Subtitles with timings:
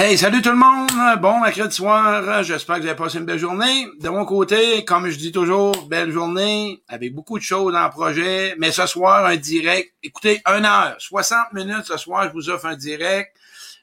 [0.00, 0.92] Hey, salut tout le monde!
[1.20, 3.88] Bon mercredi soir, j'espère que vous avez passé une belle journée.
[3.98, 8.54] De mon côté, comme je dis toujours, belle journée, avec beaucoup de choses en projet,
[8.58, 9.92] mais ce soir, un direct.
[10.04, 13.36] Écoutez, une heure, 60 minutes ce soir, je vous offre un direct.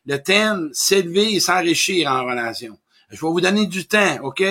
[0.05, 2.79] Le thème, s'élever et s'enrichir en relation.
[3.09, 4.41] Je vais vous donner du temps, OK?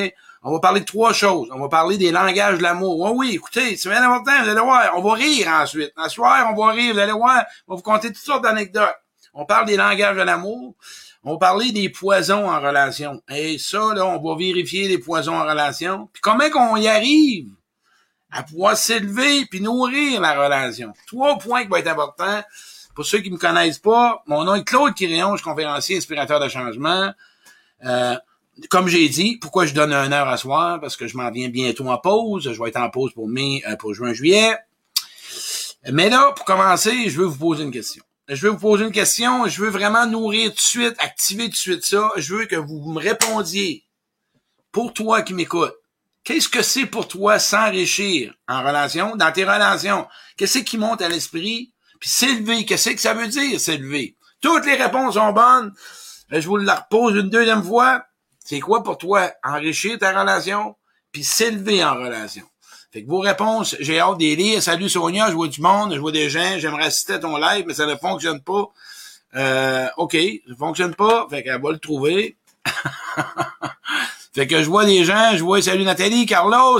[0.42, 1.48] On va parler de trois choses.
[1.50, 3.00] On va parler des langages de l'amour.
[3.00, 4.92] Oui, oui, écoutez, c'est bien important, vous allez voir.
[4.96, 5.94] On va rire ensuite.
[5.96, 7.42] Ce soir, on va rire, vous allez voir.
[7.66, 8.96] On va vous conter toutes sortes d'anecdotes.
[9.32, 10.74] On parle des langages de l'amour.
[11.26, 13.22] On parler des poisons en relation.
[13.30, 16.10] Et ça, là, on va vérifier les poisons en relation.
[16.12, 17.48] Puis comment qu'on y arrive
[18.30, 20.92] à pouvoir s'élever puis nourrir la relation?
[21.06, 22.42] Trois points qui vont être importants.
[22.94, 26.40] Pour ceux qui me connaissent pas, mon nom est Claude Quirion, je suis conférencier, inspirateur
[26.40, 27.10] de changement.
[27.84, 28.16] Euh,
[28.68, 30.78] comme j'ai dit, pourquoi je donne une heure à soir?
[30.78, 32.52] Parce que je m'en viens bientôt en pause.
[32.52, 34.56] Je vais être en pause pour mai, euh, pour juin, juillet.
[35.90, 38.92] Mais là, pour commencer, je veux vous poser une question je vais vous poser une
[38.92, 42.10] question, je veux vraiment nourrir tout de suite, activer tout de suite ça.
[42.16, 43.84] Je veux que vous me répondiez.
[44.72, 45.74] Pour toi qui m'écoutes,
[46.24, 50.06] qu'est-ce que c'est pour toi s'enrichir en relation, dans tes relations?
[50.36, 51.72] Qu'est-ce qui monte à l'esprit?
[52.00, 54.16] Puis s'élever, qu'est-ce que ça veut dire s'élever?
[54.40, 55.72] Toutes les réponses sont bonnes.
[56.30, 58.04] Je vous la repose une deuxième fois.
[58.44, 60.76] C'est quoi pour toi enrichir ta relation?
[61.12, 62.44] Puis s'élever en relation?
[62.94, 64.62] Fait que vos réponses, j'ai hâte des lire.
[64.62, 67.64] Salut Sonia, je vois du monde, je vois des gens, j'aimerais assister à ton live,
[67.66, 68.68] mais ça ne fonctionne pas.
[69.34, 72.36] Euh, OK, ça ne fonctionne pas, fait qu'elle va le trouver.
[74.32, 76.78] fait que je vois des gens, je vois salut Nathalie, Carlos,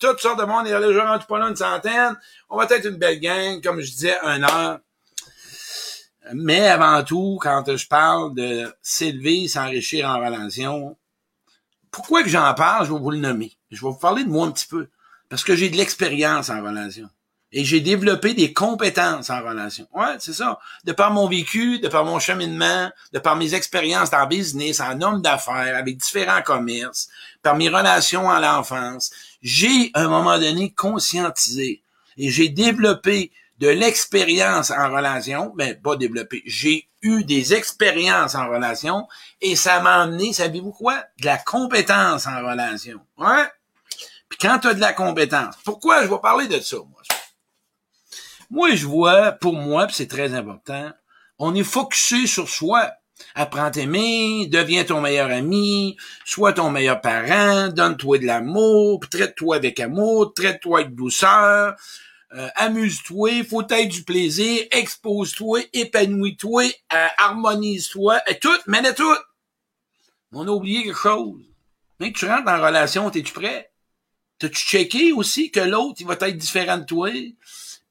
[0.00, 2.16] toutes sortes de monde, il y a déjà pas là une centaine.
[2.50, 4.80] On va être une belle gang, comme je disais, un heure.
[6.34, 10.96] Mais avant tout, quand je parle de s'élever, s'enrichir en relation,
[11.92, 13.56] pourquoi que j'en parle, je vais vous le nommer.
[13.70, 14.88] Je vais vous parler de moi un petit peu.
[15.28, 17.08] Parce que j'ai de l'expérience en relation.
[17.50, 19.88] Et j'ai développé des compétences en relation.
[19.94, 20.58] Ouais, c'est ça.
[20.84, 25.00] De par mon vécu, de par mon cheminement, de par mes expériences en business, en
[25.00, 27.08] homme d'affaires, avec différents commerces,
[27.42, 31.82] par mes relations à l'enfance, j'ai, à un moment donné, conscientisé.
[32.18, 36.42] Et j'ai développé de l'expérience en relation, mais pas développé.
[36.44, 39.06] J'ai eu des expériences en relation
[39.40, 41.02] et ça m'a amené, savez-vous quoi?
[41.20, 43.00] De la compétence en relation.
[43.16, 43.46] Ouais?
[44.28, 47.02] Puis quand tu as de la compétence, pourquoi je vais parler de ça, moi?
[48.50, 50.90] Moi, je vois, pour moi, puis c'est très important,
[51.38, 52.90] on est focusé sur soi.
[53.34, 59.80] Apprends t'aimer, deviens ton meilleur ami, sois ton meilleur parent, donne-toi de l'amour, traite-toi avec
[59.80, 61.74] amour, traite-toi avec douceur,
[62.34, 69.16] euh, amuse-toi, faut être du plaisir, expose-toi, épanouis-toi, euh, harmonise-toi, et tout, mène tout.
[70.32, 71.40] On a oublié quelque chose.
[72.00, 73.67] Mais tu rentres en relation, es-tu prêt?
[74.38, 77.10] T'as-tu checké aussi que l'autre, il va être différent de toi?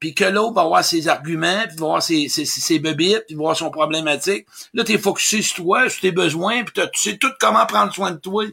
[0.00, 3.34] Puis que l'autre va avoir ses arguments, puis va avoir ses, ses, ses bébites, puis
[3.34, 4.46] va avoir son problématique?
[4.72, 8.12] Là, t'es focusé sur toi, sur tes besoins, puis tu sais tout comment prendre soin
[8.12, 8.44] de toi.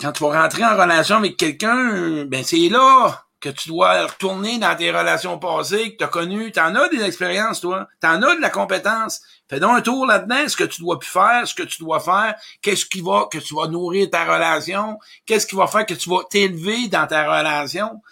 [0.00, 4.58] Quand tu vas rentrer en relation avec quelqu'un, ben c'est là que tu dois retourner
[4.58, 6.52] dans tes relations passées que tu as connues.
[6.52, 7.86] Tu en as des expériences, toi.
[8.00, 9.20] Tu en as de la compétence.
[9.48, 12.00] Fais donc un tour là-dedans, ce que tu dois plus faire, ce que tu dois
[12.00, 15.94] faire, qu'est-ce qui va, que tu vas nourrir ta relation, qu'est-ce qui va faire que
[15.94, 18.02] tu vas t'élever dans ta relation.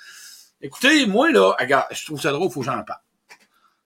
[0.60, 3.00] Écoutez, moi, là, regarde, je trouve ça drôle, faut que j'en parle.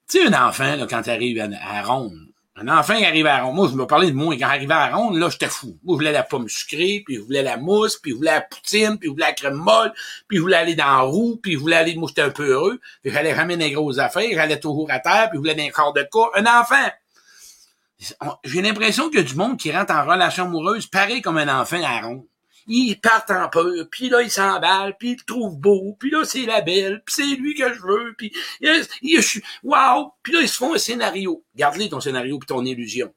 [0.08, 2.28] Tu sais, un enfant, là, quand tu arrives à, à ronde,
[2.60, 3.54] un enfant qui arrive à ronde.
[3.54, 4.34] Moi, je me parlais de moi.
[4.36, 5.78] Quand arrivait à ronde, là, j'étais fou.
[5.84, 8.40] Moi, je voulais la pomme sucrée, puis je voulais la mousse, puis je voulais la
[8.40, 9.92] poutine, puis je voulais la crème molle,
[10.26, 12.50] puis je voulais aller dans la roue, puis je voulais aller, moi, j'étais un peu
[12.50, 12.80] heureux.
[13.02, 15.92] Puis j'allais ramener des grosses affaires, j'allais toujours à terre, puis je voulais des corps
[15.92, 16.32] de corps.
[16.34, 16.88] Un enfant!
[18.44, 21.60] J'ai l'impression qu'il y a du monde qui rentre en relation amoureuse pareil comme un
[21.60, 22.26] enfant à ronde
[22.68, 26.24] ils partent en peur, puis là, ils s'emballent, puis ils le trouvent beau, puis là,
[26.24, 30.40] c'est la belle, puis c'est lui que je veux, puis je suis, wow, puis là,
[30.42, 31.44] ils se font un scénario.
[31.56, 33.12] Garde-les ton scénario puis ton illusion.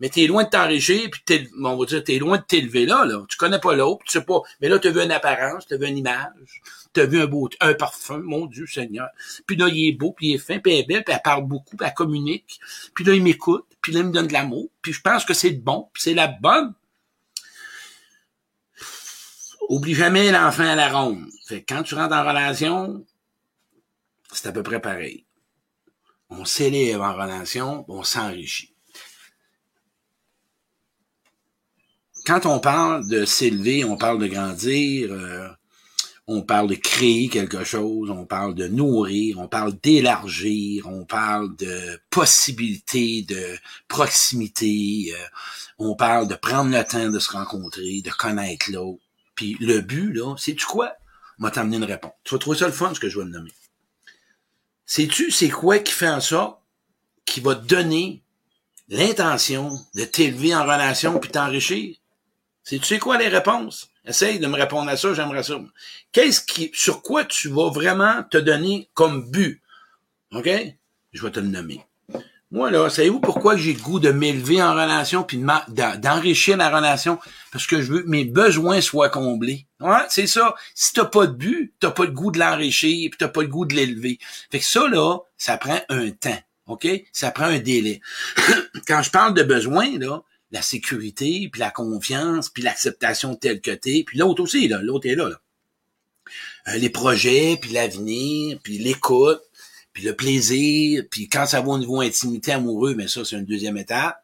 [0.00, 3.04] Mais t'es loin de t'enrichir, puis t'es, on va dire, t'es loin de t'élever là,
[3.04, 3.24] là.
[3.28, 4.40] Tu connais pas l'autre, tu sais pas.
[4.60, 7.74] Mais là, t'as vu une apparence, t'as vu une image, t'as vu un beau, un
[7.74, 9.08] parfum, mon Dieu Seigneur.
[9.46, 11.22] Puis là, il est beau, puis il est fin, puis elle est belle, puis elle
[11.22, 12.58] parle beaucoup, puis elle communique.
[12.94, 15.34] Puis là, il m'écoute, puis là, il me donne de l'amour, puis je pense que
[15.34, 16.72] c'est bon, puis c'est la bonne.
[19.68, 21.28] Oublie jamais l'enfant à la ronde.
[21.46, 23.04] Fait quand tu rentres en relation,
[24.32, 25.26] c'est à peu près pareil.
[26.30, 28.74] On s'élève en relation, on s'enrichit.
[32.24, 35.50] Quand on parle de s'élever, on parle de grandir, euh,
[36.26, 41.54] on parle de créer quelque chose, on parle de nourrir, on parle d'élargir, on parle
[41.56, 45.26] de possibilités, de proximité, euh,
[45.78, 49.02] on parle de prendre le temps de se rencontrer, de connaître l'autre.
[49.34, 50.94] Puis le but, là, sais-tu quoi?
[51.38, 52.12] M'a t'amener une réponse.
[52.22, 53.52] Tu vas trouver ça le fun, ce que je vais te nommer.
[54.86, 56.60] Sais-tu, c'est quoi qui fait en sorte
[57.26, 58.22] qui va te donner
[58.88, 61.96] l'intention de t'élever en relation puis t'enrichir?
[62.62, 63.90] C'est, tu sais quoi les réponses?
[64.06, 65.58] Essaye de me répondre à ça, j'aimerais ça.
[66.12, 69.62] Qu'est-ce qui, sur quoi tu vas vraiment te donner comme but?
[70.32, 70.48] OK?
[71.12, 71.84] Je vais te le nommer.
[72.50, 75.42] Moi, là, savez-vous pourquoi j'ai le goût de m'élever en relation puis
[75.98, 77.18] d'enrichir la relation?
[77.50, 79.66] Parce que je veux que mes besoins soient comblés.
[79.80, 80.54] Ouais, c'est ça.
[80.74, 83.48] Si t'as pas de but, t'as pas le goût de l'enrichir puis t'as pas le
[83.48, 84.20] goût de l'élever.
[84.52, 86.38] Fait que ça, là, ça prend un temps.
[86.66, 86.86] OK?
[87.12, 88.00] Ça prend un délai.
[88.86, 90.22] Quand je parle de besoins, là,
[90.54, 95.08] la sécurité, puis la confiance, puis l'acceptation telle que t'es, puis l'autre aussi, là, l'autre
[95.08, 95.40] est là, là.
[96.68, 99.42] Euh, les projets, puis l'avenir, puis l'écoute,
[99.92, 103.44] puis le plaisir, puis quand ça va au niveau intimité amoureux, mais ça, c'est une
[103.44, 104.16] deuxième étape.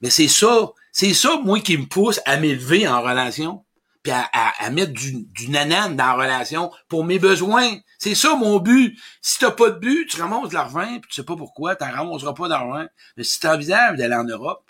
[0.00, 3.62] Mais c'est ça, c'est ça, moi, qui me pousse à m'élever en relation,
[4.02, 7.78] puis à, à, mettre du, du nanane dans la relation pour mes besoins.
[7.98, 8.98] C'est ça mon but.
[9.20, 11.90] Si t'as pas de but, tu ramasses de l'argent, puis tu sais pas pourquoi, t'en
[11.90, 12.86] ramasseras pas d'argent.
[13.16, 14.62] Mais si t'envisages d'aller en Europe,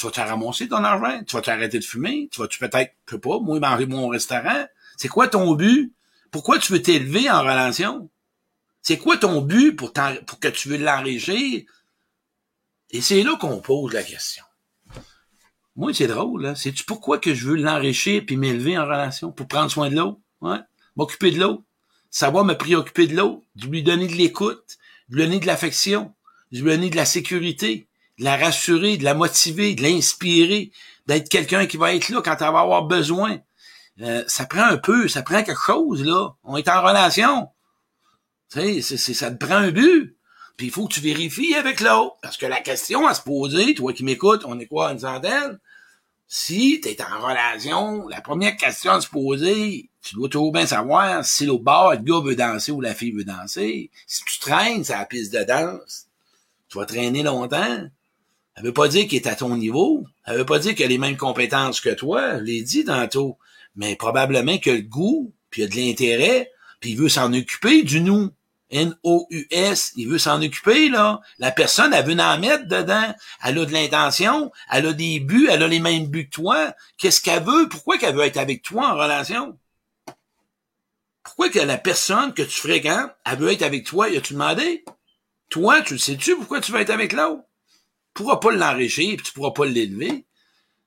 [0.00, 2.94] tu vas te ramasser ton argent, tu vas t'arrêter de fumer, tu vas tu peut-être,
[3.10, 4.66] je pas, moi manger mon restaurant?
[4.96, 5.92] C'est quoi ton but?
[6.30, 8.08] Pourquoi tu veux t'élever en relation?
[8.82, 11.62] C'est quoi ton but pour, que tu veux l'enrichir?
[12.90, 14.44] Et c'est là qu'on pose la question.
[15.76, 16.54] Moi, c'est drôle, là.
[16.54, 19.32] C'est-tu pourquoi que je veux l'enrichir puis m'élever en relation?
[19.32, 20.18] Pour prendre soin de l'autre?
[20.40, 20.58] Ouais.
[20.96, 21.62] M'occuper de l'autre.
[22.10, 23.42] Savoir me préoccuper de l'autre.
[23.54, 24.78] De lui donner de l'écoute.
[25.08, 26.14] De lui donner de l'affection.
[26.52, 27.86] De lui donner de la sécurité.
[28.20, 30.70] De la rassurer, de la motiver, de l'inspirer.
[31.06, 33.40] D'être quelqu'un qui va être là quand elle va avoir besoin.
[34.00, 36.30] Euh, ça prend un peu, ça prend quelque chose, là.
[36.44, 37.48] On est en relation.
[38.52, 40.16] Tu sais, ça te prend un but.
[40.56, 42.16] Puis il faut que tu vérifies avec l'autre.
[42.22, 45.58] Parce que la question à se poser, toi qui m'écoutes, on est quoi, une centaine?
[46.28, 50.66] Si tu es en relation, la première question à se poser, tu dois toujours bien
[50.66, 53.90] savoir si le bar, le gars veut danser ou la fille veut danser.
[54.06, 56.06] Si tu traînes sur la piste de danse,
[56.68, 57.88] tu vas traîner longtemps.
[58.56, 60.04] Ça veut pas dire qu'il est à ton niveau.
[60.26, 62.38] Ça veut pas dire qu'il a les mêmes compétences que toi.
[62.38, 63.38] Je l'ai dit tantôt.
[63.76, 66.50] Mais probablement qu'il a le goût, puis il a de l'intérêt,
[66.80, 68.30] puis il veut s'en occuper du nous.
[68.70, 71.20] N-O-U-S, il veut s'en occuper, là.
[71.38, 73.14] La personne, elle veut en mettre dedans.
[73.44, 76.74] Elle a de l'intention, elle a des buts, elle a les mêmes buts que toi.
[76.98, 77.68] Qu'est-ce qu'elle veut?
[77.68, 79.58] Pourquoi qu'elle veut être avec toi en relation?
[81.22, 84.08] Pourquoi que la personne que tu fréquentes, elle veut être avec toi?
[84.08, 84.84] Y a-tu demandé?
[85.48, 87.42] Toi, tu le sais-tu pourquoi tu veux être avec l'autre?
[88.14, 90.24] Tu pourras pas l'enrichir, puis tu pourras pas l'élever.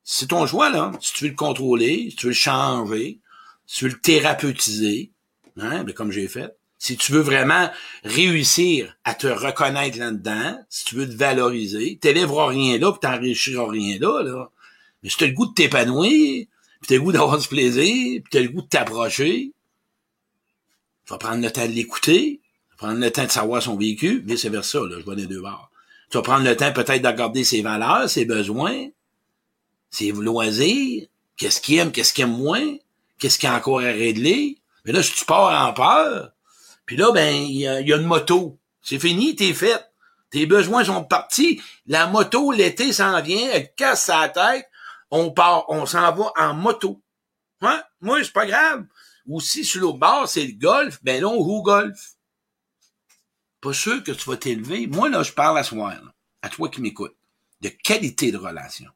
[0.04, 0.92] C'est ton choix, là.
[1.00, 3.20] Si tu veux le contrôler, si tu veux le changer,
[3.66, 5.12] si tu veux le thérapeutiser,
[5.58, 7.72] hein, ben, comme j'ai fait si tu veux vraiment
[8.04, 13.70] réussir à te reconnaître là-dedans, si tu veux te valoriser, t'élèveras rien là, puis t'enrichiras
[13.70, 14.52] rien là, là.
[15.02, 16.46] Mais si t'as le goût de t'épanouir,
[16.82, 19.54] puis t'as le goût d'avoir du plaisir, puis t'as le goût de t'approcher,
[21.06, 22.42] tu vas prendre le temps de l'écouter,
[22.76, 25.40] prendre le temps de savoir son vécu, c'est vers ça, là, je vois les deux
[25.40, 25.72] bords.
[26.14, 28.90] Tu vas prendre le temps peut-être de regarder ses valeurs, ses besoins,
[29.90, 32.76] ses loisirs, qu'est-ce qu'il aime, qu'est-ce qu'il aime moins,
[33.18, 34.60] qu'est-ce qu'il a encore à régler.
[34.86, 36.30] Mais là, si tu pars en peur,
[36.86, 38.60] puis là, ben, il y, a une moto.
[38.84, 39.90] C'est fini, t'es fait.
[40.30, 41.60] Tes besoins sont partis.
[41.88, 44.70] La moto, l'été s'en vient, elle casse sa tête.
[45.10, 47.02] On part, on s'en va en moto.
[47.62, 47.82] Hein?
[48.02, 48.86] Moi, c'est pas grave.
[49.26, 52.12] Ou si sur l'autre bord, c'est le golf, ben là, on joue golf.
[53.64, 54.88] Pas sûr que tu vas t'élever.
[54.88, 55.94] Moi, là, je parle à soi,
[56.42, 57.16] à toi qui m'écoutes,
[57.62, 58.90] de qualité de relation.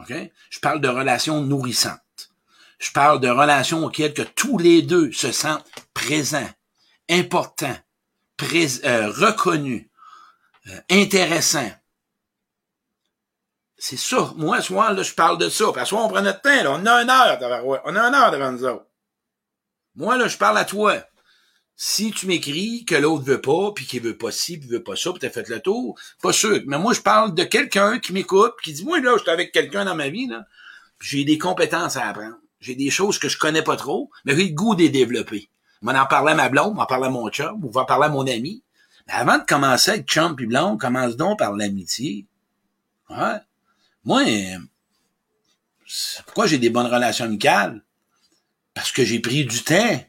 [0.00, 0.14] OK?
[0.48, 2.00] Je parle de relations nourrissantes.
[2.78, 6.48] Je parle de relations auxquelles que tous les deux se sentent présents,
[7.10, 7.76] important,
[8.42, 9.90] euh, reconnu,
[10.68, 11.70] euh, intéressant.
[13.76, 14.32] C'est ça.
[14.36, 15.66] Moi, soir, là, je parle de ça.
[15.74, 16.70] Parce qu'on prend notre temps, là.
[16.70, 18.86] On a une heure devant, on a une heure devant nous autres.
[19.94, 20.96] Moi, là, je parle à toi.
[21.80, 24.96] Si tu m'écris que l'autre veut pas, puis qu'il veut pas ci, puis veut pas
[24.96, 26.60] ça, puis t'as fait le tour, pas sûr.
[26.66, 29.52] Mais moi, je parle de quelqu'un qui m'écoute, qui dit, moi, là, je suis avec
[29.52, 30.44] quelqu'un dans ma vie, là.
[31.00, 32.34] J'ai des compétences à apprendre.
[32.58, 35.50] J'ai des choses que je connais pas trop, mais j'ai le goût de les développer.
[35.82, 38.08] On en parlait à ma blonde, m'en parlait à mon chum, ou va parler à
[38.08, 38.64] mon ami.
[39.06, 42.26] Mais avant de commencer avec chum puis blonde, commence donc par l'amitié.
[43.08, 43.38] Ouais.
[44.04, 44.24] Moi,
[46.26, 47.84] pourquoi j'ai des bonnes relations amicales?
[48.78, 50.04] Parce que j'ai pris du temps.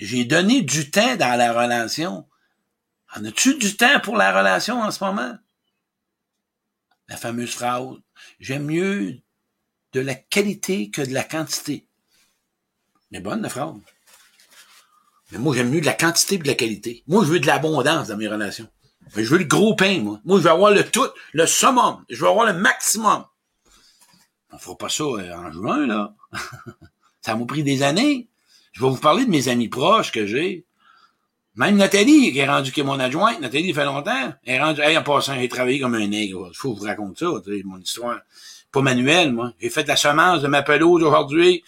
[0.00, 2.26] J'ai donné du temps dans la relation.
[3.14, 5.36] En as-tu du temps pour la relation en ce moment?
[7.08, 7.84] La fameuse phrase.
[8.40, 9.18] J'aime mieux
[9.92, 11.86] de la qualité que de la quantité.
[13.10, 13.74] Mais bonne la phrase.
[15.30, 17.04] Mais moi, j'aime mieux de la quantité que de la qualité.
[17.06, 18.70] Moi, je veux de l'abondance dans mes relations.
[19.14, 20.22] Je veux le gros pain, moi.
[20.24, 22.02] Moi, je veux avoir le tout, le summum.
[22.08, 23.26] Je veux avoir le maximum.
[24.52, 26.14] On fera pas ça euh, en juin, là.
[27.26, 28.28] ça m'a pris des années.
[28.70, 30.64] Je vais vous parler de mes amis proches que j'ai.
[31.56, 34.80] Même Nathalie, qui est rendue qui est mon adjointe, Nathalie, fait longtemps, elle est rendue,
[34.84, 35.48] elle, en passant, elle
[35.80, 36.52] comme un nègre.
[36.54, 37.26] Faut je vous raconte ça,
[37.64, 38.20] mon histoire.
[38.70, 39.52] Pas manuel, moi.
[39.60, 41.64] J'ai fait la semence de ma pelouse aujourd'hui.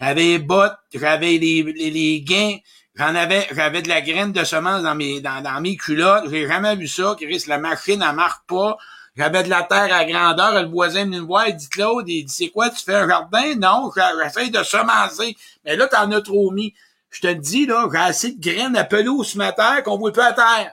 [0.00, 2.58] J'avais les bottes, j'avais les, les, les gains,
[2.94, 6.30] j'en avais, j'avais de la graine de semence dans mes, dans, dans mes culottes.
[6.30, 7.42] J'ai jamais vu ça, Chris.
[7.48, 8.76] La machine, elle marque pas.
[9.20, 10.62] J'avais de la terre à grandeur.
[10.62, 13.06] Le voisin venait me voir, il dit, Claude, il dit, c'est quoi, tu fais un
[13.06, 13.54] jardin?
[13.54, 15.36] Non, j'essaie de semencer.
[15.62, 16.72] Mais là, t'en as trop mis.
[17.10, 20.28] Je te dis, là, j'ai assez de graines à pelouse ma terre qu'on voit pas
[20.28, 20.72] à terre.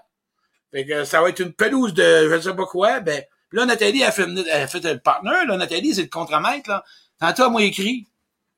[0.71, 3.01] Fait que ça va être une pelouse de je sais pas quoi.
[3.01, 5.57] Ben, là, Nathalie a fait, elle a fait le partenaire, là.
[5.57, 6.85] Nathalie, c'est le contremaître, là.
[7.19, 8.07] Tantôt, elle m'a écrit.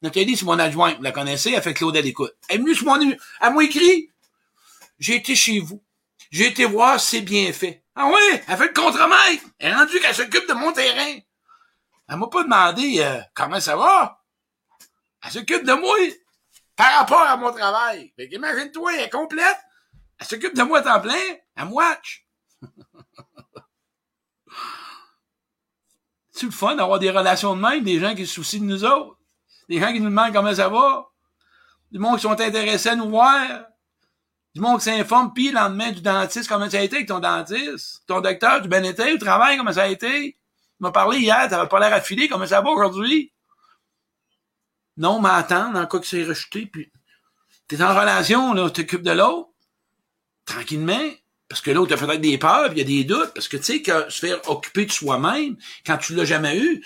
[0.03, 0.97] Nathalie, c'est mon adjointe.
[0.97, 1.53] Vous la connaissez?
[1.55, 2.35] Elle fait Claudel écoute.
[2.47, 4.11] Elle est venue sur mon, elle m'a écrit.
[4.99, 5.81] J'ai été chez vous.
[6.29, 7.78] J'ai été voir c'est bien fait.
[7.95, 9.43] Ah oui, elle fait le contremaître.
[9.59, 11.19] Elle est rendue qu'elle s'occupe de mon terrain.
[12.07, 14.23] Elle m'a pas demandé euh, comment ça va.
[15.23, 15.97] Elle s'occupe de moi
[16.75, 18.13] par rapport à mon travail.
[18.15, 19.57] Fait qu'imagine-toi, elle est complète.
[20.17, 21.13] Elle s'occupe de moi à temps plein.
[21.55, 22.25] Elle me watch.
[26.31, 28.85] C'est le fun d'avoir des relations de même, des gens qui se soucient de nous
[28.85, 29.17] autres.
[29.67, 31.11] Des gens qui nous demandent comment ça va.
[31.91, 33.65] Du monde qui sont intéressés à nous voir.
[34.55, 37.19] Du monde qui s'informe, puis le lendemain du dentiste, comment ça a été avec ton
[37.19, 38.01] dentiste?
[38.07, 40.31] Ton docteur, du bien été, au travail, comment ça a été?
[40.31, 40.37] Tu
[40.79, 43.31] m'as parlé hier, t'avais pas l'air affilé, comment ça va aujourd'hui?
[44.97, 46.91] Non, mais attends, dans cas que c'est rejeté, puis
[47.67, 49.49] t'es en relation, là, t'occupes de l'autre,
[50.45, 51.09] tranquillement,
[51.47, 53.63] parce que l'autre a peut-être des peurs, il y a des doutes, parce que tu
[53.63, 56.83] sais que se faire occuper de soi-même, quand tu l'as jamais eu,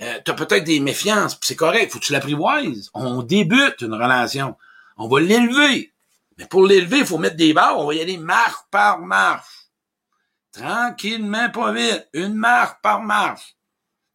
[0.00, 2.90] euh, t'as peut-être des méfiances, c'est correct, faut que tu l'apprivoises.
[2.94, 4.56] On débute une relation,
[4.96, 5.89] on va l'élever,
[6.40, 9.68] mais pour l'élever, il faut mettre des barres, on va y aller marche par marche.
[10.52, 13.56] Tranquillement, pas vite, une marche par marche.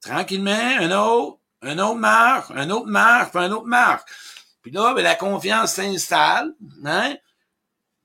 [0.02, 4.02] Tranquillement, un autre, un autre marche, un autre marche, un autre marche.
[4.64, 7.16] Puis là, ben, la confiance s'installe, hein?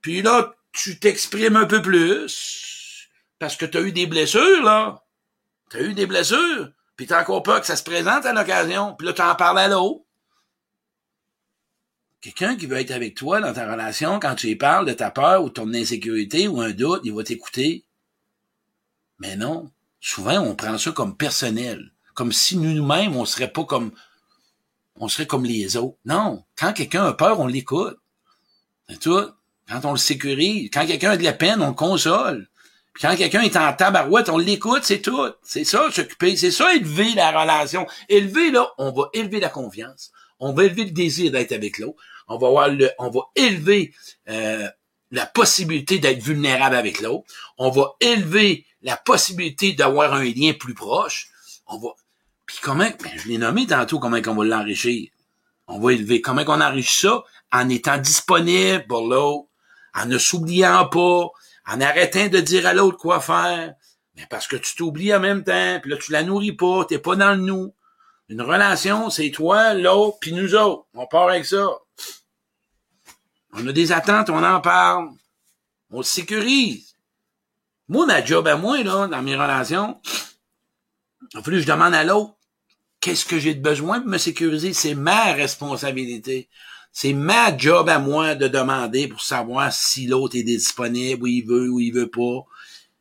[0.03, 3.09] Puis là, tu t'exprimes un peu plus,
[3.39, 5.03] parce que tu as eu des blessures, là.
[5.71, 8.95] Tu as eu des blessures, puis t'as encore peur que ça se présente à l'occasion,
[8.97, 10.05] puis là, tu en parles à l'autre.
[12.21, 15.11] Quelqu'un qui veut être avec toi dans ta relation, quand tu lui parles de ta
[15.11, 17.85] peur ou de ton insécurité ou un doute, il va t'écouter.
[19.19, 19.71] Mais non.
[20.00, 23.93] Souvent, on prend ça comme personnel comme si nous-mêmes, on serait pas comme,
[24.97, 25.97] on serait comme les autres.
[26.05, 26.45] Non.
[26.55, 27.97] Quand quelqu'un a peur, on l'écoute.
[28.91, 29.25] C'est tout.
[29.67, 32.49] Quand on le sécurise, quand quelqu'un a de la peine, on le console.
[32.93, 35.31] Puis quand quelqu'un est en tabarouette, on l'écoute, c'est tout.
[35.43, 36.37] C'est ça, s'occuper.
[36.37, 37.87] C'est ça, élever la relation.
[38.11, 40.12] Élever, là, on va élever la confiance.
[40.41, 42.03] On va élever le désir d'être avec l'autre.
[42.31, 43.93] On va avoir le, on va élever
[44.29, 44.69] euh,
[45.11, 47.25] la possibilité d'être vulnérable avec l'autre.
[47.59, 51.29] On va élever la possibilité d'avoir un lien plus proche.
[51.67, 51.89] On va,
[52.47, 55.11] puis comment, ben, je l'ai nommé tantôt, comment on va l'enrichir.
[55.67, 56.21] On va élever.
[56.21, 57.25] Comment qu'on enrichit ça?
[57.53, 59.49] En étant disponible pour l'autre,
[59.95, 61.29] en ne s'oubliant pas,
[61.67, 63.75] en arrêtant de dire à l'autre quoi faire.
[64.15, 66.99] Mais parce que tu t'oublies en même temps, puis là, tu la nourris pas, t'es
[66.99, 67.75] pas dans le nous.
[68.29, 70.87] Une relation, c'est toi, l'autre, puis nous autres.
[70.95, 71.69] On part avec ça.
[73.52, 75.11] On a des attentes, on en parle.
[75.90, 76.95] On se sécurise.
[77.88, 80.00] Moi, ma job à moi, là, dans mes relations,
[81.33, 82.35] il a fallu que je demande à l'autre
[83.00, 84.73] qu'est-ce que j'ai de besoin pour me sécuriser?
[84.73, 86.49] C'est ma responsabilité.
[86.92, 91.47] C'est ma job à moi de demander pour savoir si l'autre est disponible, ou il
[91.47, 92.45] veut, ou il veut pas.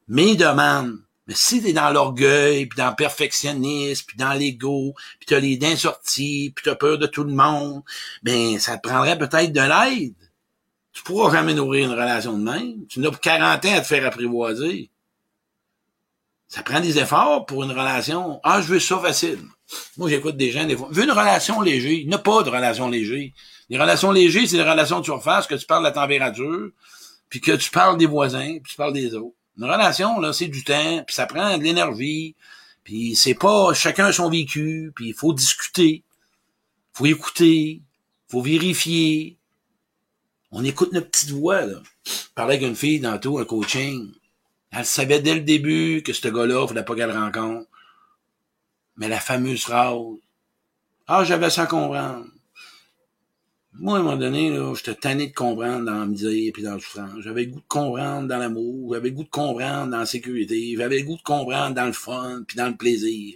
[0.07, 0.99] Mes demandes.
[1.27, 5.57] Mais si t'es dans l'orgueil, puis dans le perfectionnisme, puis dans l'ego, puis t'as les
[5.57, 7.83] dents sorties, puis t'as peur de tout le monde,
[8.23, 10.15] ben ça te prendrait peut-être de l'aide.
[10.99, 12.85] Tu pourras jamais nourrir une relation de même.
[12.87, 14.89] Tu n'as pas 40 ans à te faire apprivoiser.
[16.49, 18.41] Ça prend des efforts pour une relation.
[18.43, 19.39] Ah, je veux ça facile.
[19.95, 20.89] Moi, j'écoute des gens, des fois.
[20.91, 21.93] Veux une relation légère.
[21.93, 23.29] Il n'y a pas de relation légère.
[23.69, 26.69] Les relations légères, c'est des relations de surface, que tu parles de la température,
[27.29, 29.37] puis que tu parles des voisins, puis tu parles des autres.
[29.57, 32.35] Une relation, là, c'est du temps, puis ça prend de l'énergie,
[32.83, 36.03] puis c'est pas chacun son vécu, puis il faut discuter,
[36.91, 37.83] faut écouter,
[38.27, 39.38] faut vérifier.
[40.51, 41.79] On écoute notre petite voix, là.
[42.05, 44.11] Je parlais avec une fille tantôt, un coaching.
[44.71, 47.67] Elle savait dès le début que ce gars-là, il fallait pas qu'elle rencontre.
[48.97, 49.97] Mais la fameuse phrase,
[51.07, 52.25] ah, j'avais ça à comprendre.
[53.73, 56.73] Moi, à un moment donné, là, j'étais tanné de comprendre dans la misère puis dans
[56.73, 57.21] le souffrance.
[57.21, 60.73] J'avais le goût de comprendre dans l'amour, j'avais le goût de comprendre dans la sécurité,
[60.75, 63.35] j'avais le goût de comprendre dans le fun puis dans le plaisir.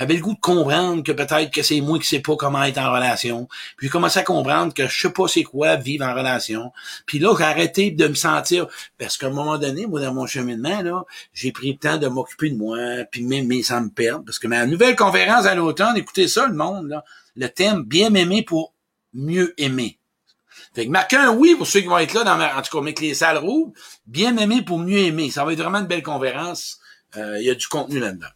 [0.00, 2.78] J'avais le goût de comprendre que peut-être que c'est moi qui sais pas comment être
[2.78, 3.48] en relation.
[3.76, 6.72] Puis j'ai commencé à comprendre que je sais pas c'est quoi vivre en relation.
[7.04, 8.66] Puis là, j'ai arrêté de me sentir,
[8.98, 11.04] parce qu'à un moment donné, moi, dans mon cheminement, là,
[11.34, 12.78] j'ai pris le temps de m'occuper de moi,
[13.10, 14.24] puis même sans me perdre.
[14.24, 17.04] Parce que ma nouvelle conférence à l'automne, écoutez ça, le monde, là,
[17.36, 18.72] le thème bien m'aimer pour
[19.16, 19.98] mieux aimer.
[20.74, 22.70] Fait que marquez un oui pour ceux qui vont être là, dans ma, en tout
[22.70, 23.72] cas, avec les salles rouges.
[24.06, 25.30] Bien aimé pour mieux aimer.
[25.30, 26.78] Ça va être vraiment une belle conférence.
[27.16, 28.26] Euh, il y a du contenu là-dedans.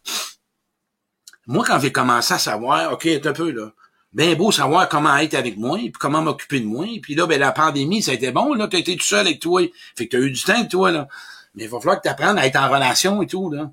[1.47, 3.71] Moi, quand j'ai commencé à savoir, OK, un peu, là,
[4.13, 6.87] bien beau savoir comment être avec moi, puis comment m'occuper de moi.
[7.01, 9.39] Puis là, ben, la pandémie, ça a été bon, là, t'as été tout seul avec
[9.39, 9.61] toi.
[9.95, 11.07] Fait que t'as eu du temps toi, là.
[11.55, 13.71] Mais il va falloir que tu apprennes à être en relation et tout, là.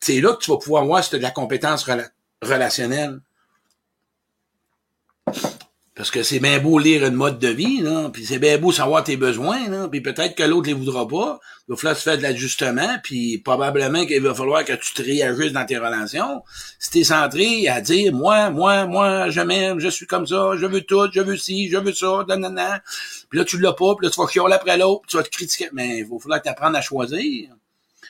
[0.00, 1.88] C'est là que tu vas pouvoir voir as de la compétence
[2.42, 3.20] relationnelle.
[5.94, 8.72] Parce que c'est bien beau lire une mode de vie, là, puis c'est bien beau
[8.72, 11.38] savoir tes besoins, puis peut-être que l'autre les voudra pas.
[11.68, 15.02] Il va falloir se faire de l'ajustement, puis probablement qu'il va falloir que tu te
[15.02, 16.42] réajustes dans tes relations.
[16.78, 20.64] Si t'es centré à dire moi, moi, moi, je m'aime, je suis comme ça, je
[20.64, 22.82] veux tout, je veux ci, je veux ça, nanana.
[23.28, 25.28] Puis là, tu l'as pas, puis là, tu vas chialer après l'autre, tu vas te
[25.28, 25.68] critiquer.
[25.74, 27.50] Mais il va falloir que apprennes à choisir.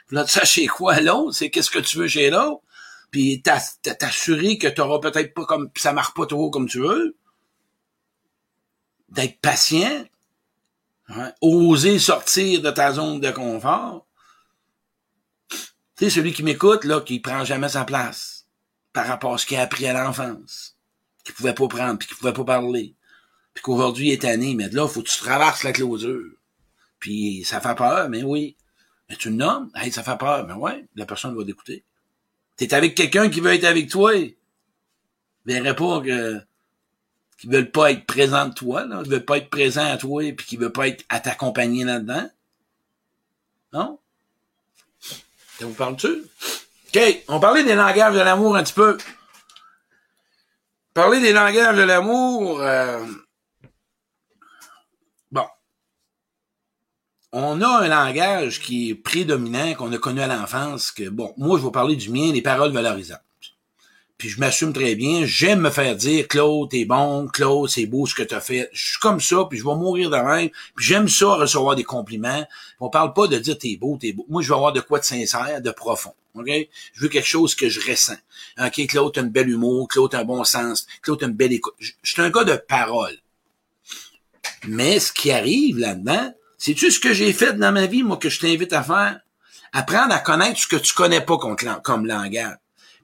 [0.07, 2.63] Puis là, tu sais chez quoi l'autre, c'est qu'est-ce que tu veux chez l'autre?
[3.11, 7.17] Puis t'assurer que tu auras peut-être pas comme ça marche pas trop comme tu veux
[9.13, 10.05] d'être patient,
[11.09, 14.07] hein, oser sortir de ta zone de confort.
[15.49, 15.59] Tu
[15.97, 18.47] sais, celui qui m'écoute, là, qui prend jamais sa place
[18.93, 20.77] par rapport à ce qu'il a appris à l'enfance,
[21.25, 22.95] qu'il pouvait pas prendre, puis qu'il pouvait pas parler,
[23.55, 26.33] puis qu'aujourd'hui il est tanné, mais là, faut que tu traverses la clôture.
[26.99, 28.57] Puis ça fait peur, mais oui.
[29.09, 31.85] Mais tu le nommes, hey, ça fait peur, mais ouais, la personne va t'écouter.
[32.57, 34.13] T'es avec quelqu'un qui veut être avec toi,
[35.45, 36.41] verrait pas que
[37.43, 40.23] qui veulent pas être présents de toi, là, qui veulent pas être présents à toi
[40.23, 42.31] et puis qui veulent pas être à t'accompagner là-dedans.
[43.73, 43.99] Non?
[45.01, 46.23] Ça vous parle-tu?
[46.95, 48.97] OK, on parlait des langages de l'amour un petit peu.
[50.95, 53.05] Parler des langages de l'amour, euh...
[55.33, 55.47] bon.
[57.33, 61.59] On a un langage qui est prédominant, qu'on a connu à l'enfance, que, bon, moi,
[61.59, 63.19] je vais parler du mien, les paroles valorisantes
[64.23, 65.27] puis je m'assume très bien.
[65.27, 68.71] J'aime me faire dire Claude, t'es bon, Claude, c'est beau ce que t'as fait.
[68.73, 70.49] Je suis comme ça, puis je vais mourir de même.
[70.77, 72.47] Puis j'aime ça recevoir des compliments.
[72.79, 74.25] On parle pas de dire t'es beau, t'es beau.
[74.29, 76.15] Moi, je veux avoir de quoi de sincère, de profond.
[76.37, 76.47] OK?
[76.47, 78.15] Je veux quelque chose que je ressens.
[78.65, 81.53] OK, Claude, t'as une belle humour, Claude, t'as un bon sens, Claude, t'as une belle
[81.53, 81.75] écoute.
[81.81, 83.19] Je, suis un gars de parole.
[84.69, 88.29] Mais ce qui arrive là-dedans, c'est-tu ce que j'ai fait dans ma vie, moi, que
[88.29, 89.19] je t'invite à faire?
[89.73, 91.39] Apprendre à connaître ce que tu connais pas
[91.83, 92.62] comme langage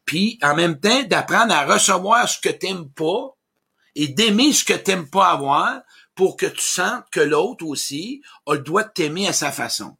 [0.08, 3.36] puis en même temps d'apprendre à recevoir ce que t'aimes pas
[3.94, 5.82] et d'aimer ce que t'aimes pas avoir
[6.14, 9.98] pour que tu sentes que l'autre aussi a le droit de t'aimer à sa façon.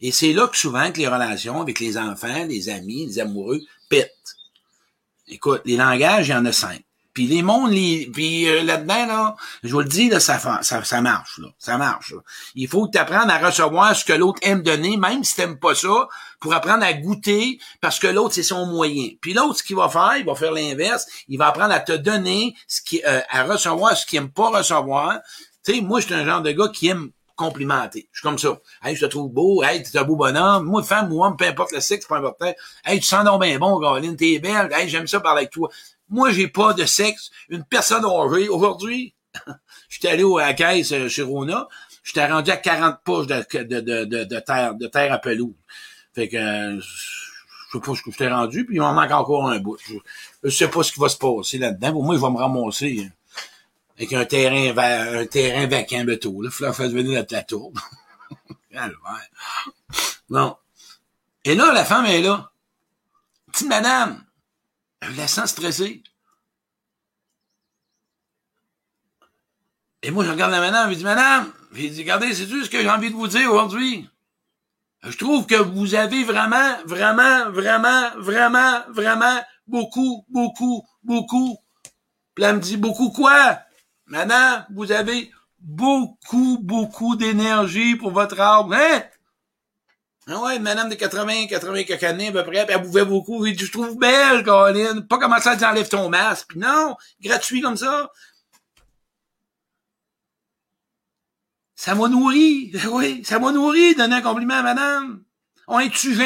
[0.00, 3.60] Et c'est là que souvent que les relations avec les enfants, les amis, les amoureux
[3.90, 4.10] pètent.
[5.28, 6.82] Écoute, les langages, il y en a cinq.
[7.14, 10.84] Puis les mondes, les, puis euh, là-dedans, là, je vous le dis, là, ça, ça,
[10.84, 11.48] ça marche, là.
[11.58, 12.12] Ça marche.
[12.56, 15.58] Il faut que tu apprennes à recevoir ce que l'autre aime donner, même si t'aimes
[15.58, 16.08] pas ça,
[16.40, 19.10] pour apprendre à goûter, parce que l'autre, c'est son moyen.
[19.20, 21.06] Puis l'autre, ce qu'il va faire, il va faire l'inverse.
[21.28, 24.50] Il va apprendre à te donner ce qui, euh, à recevoir ce qu'il aime pas
[24.50, 25.20] recevoir.
[25.64, 28.08] Tu sais, moi, je suis un genre de gars qui aime complimenter.
[28.12, 28.60] Je suis comme ça.
[28.82, 29.62] Hey, je te trouve beau.
[29.62, 30.64] Hey, t'es un beau bonhomme.
[30.64, 32.52] Moi, femme ou homme, peu importe le sexe, pas important.
[32.84, 34.16] Hey, tu sens donc bien bon, Galine.
[34.16, 34.68] T'es belle.
[34.72, 35.68] Hey, j'aime ça parler avec toi.
[36.14, 37.32] Moi, j'ai pas de sexe.
[37.48, 39.16] Une personne âgée, aujourd'hui,
[39.88, 41.66] j'étais allé à la caisse chez Rona,
[42.04, 45.56] j'étais rendu à 40 poches de, de, de, de, terre, de terre à pelouse.
[46.14, 49.48] Fait que, euh, je sais pas ce que j'étais rendu, puis il m'en manque encore
[49.48, 49.76] un bout.
[49.88, 49.94] Je,
[50.44, 51.90] je, sais pas ce qui va se passer là-dedans.
[51.90, 53.10] Pour moi, il va me ramasser hein,
[53.98, 54.78] avec un terrain,
[55.18, 56.40] un terrain vacant bientôt.
[56.42, 57.76] Là, il faire venir la, la tourbe.
[60.30, 60.56] non.
[61.42, 62.52] Et là, la femme est là.
[63.50, 64.24] Petite madame,
[65.06, 66.02] elle la sent stressée.
[70.02, 72.70] Et moi, je regarde la madame, je dis, madame, je dis, regardez, c'est tout ce
[72.70, 74.08] que j'ai envie de vous dire aujourd'hui?
[75.02, 81.58] Je trouve que vous avez vraiment, vraiment, vraiment, vraiment, vraiment beaucoup, beaucoup, beaucoup.
[82.34, 83.60] Puis elle me dit, beaucoup quoi?
[84.06, 88.74] Madame, vous avez beaucoup, beaucoup d'énergie pour votre arbre.
[88.74, 89.02] Hein?
[90.26, 93.46] Ah ouais, madame de 80, 80 quelques années à peu près, elle bouffait beaucoup.
[93.46, 95.06] Je trouve belle, Caroline.
[95.06, 96.46] Pas commencer à dire enlève ton masque.
[96.48, 98.10] Puis non, gratuit comme ça.
[101.76, 102.70] Ça m'a nourri.
[102.72, 105.24] Ben oui, ça m'a nourri, donner un compliment à madame.
[105.66, 106.16] On est-tu?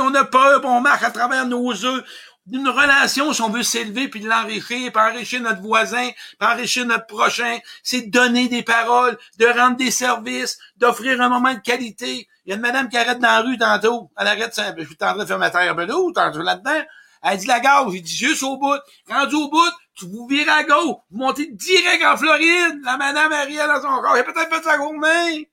[0.00, 2.04] On a peur, on marche à travers nos œufs.
[2.50, 7.06] Une relation, si on veut s'élever puis l'enrichir, puis enrichir notre voisin, puis enrichir notre
[7.06, 12.28] prochain, c'est de donner des paroles, de rendre des services, d'offrir un moment de qualité.
[12.44, 14.10] Il y a une madame qui arrête dans la rue tantôt.
[14.18, 16.82] Elle arrête, je suis en train de faire ma terre ou tantôt là-dedans?
[17.22, 18.80] Elle dit la gare, j'ai dit juste au bout.
[19.08, 22.80] Rendu au bout, tu vous virez à gauche, vous montez direct en Floride.
[22.82, 24.16] La madame Ariel dans son corps.
[24.16, 25.48] Elle peut-être fait sa journée.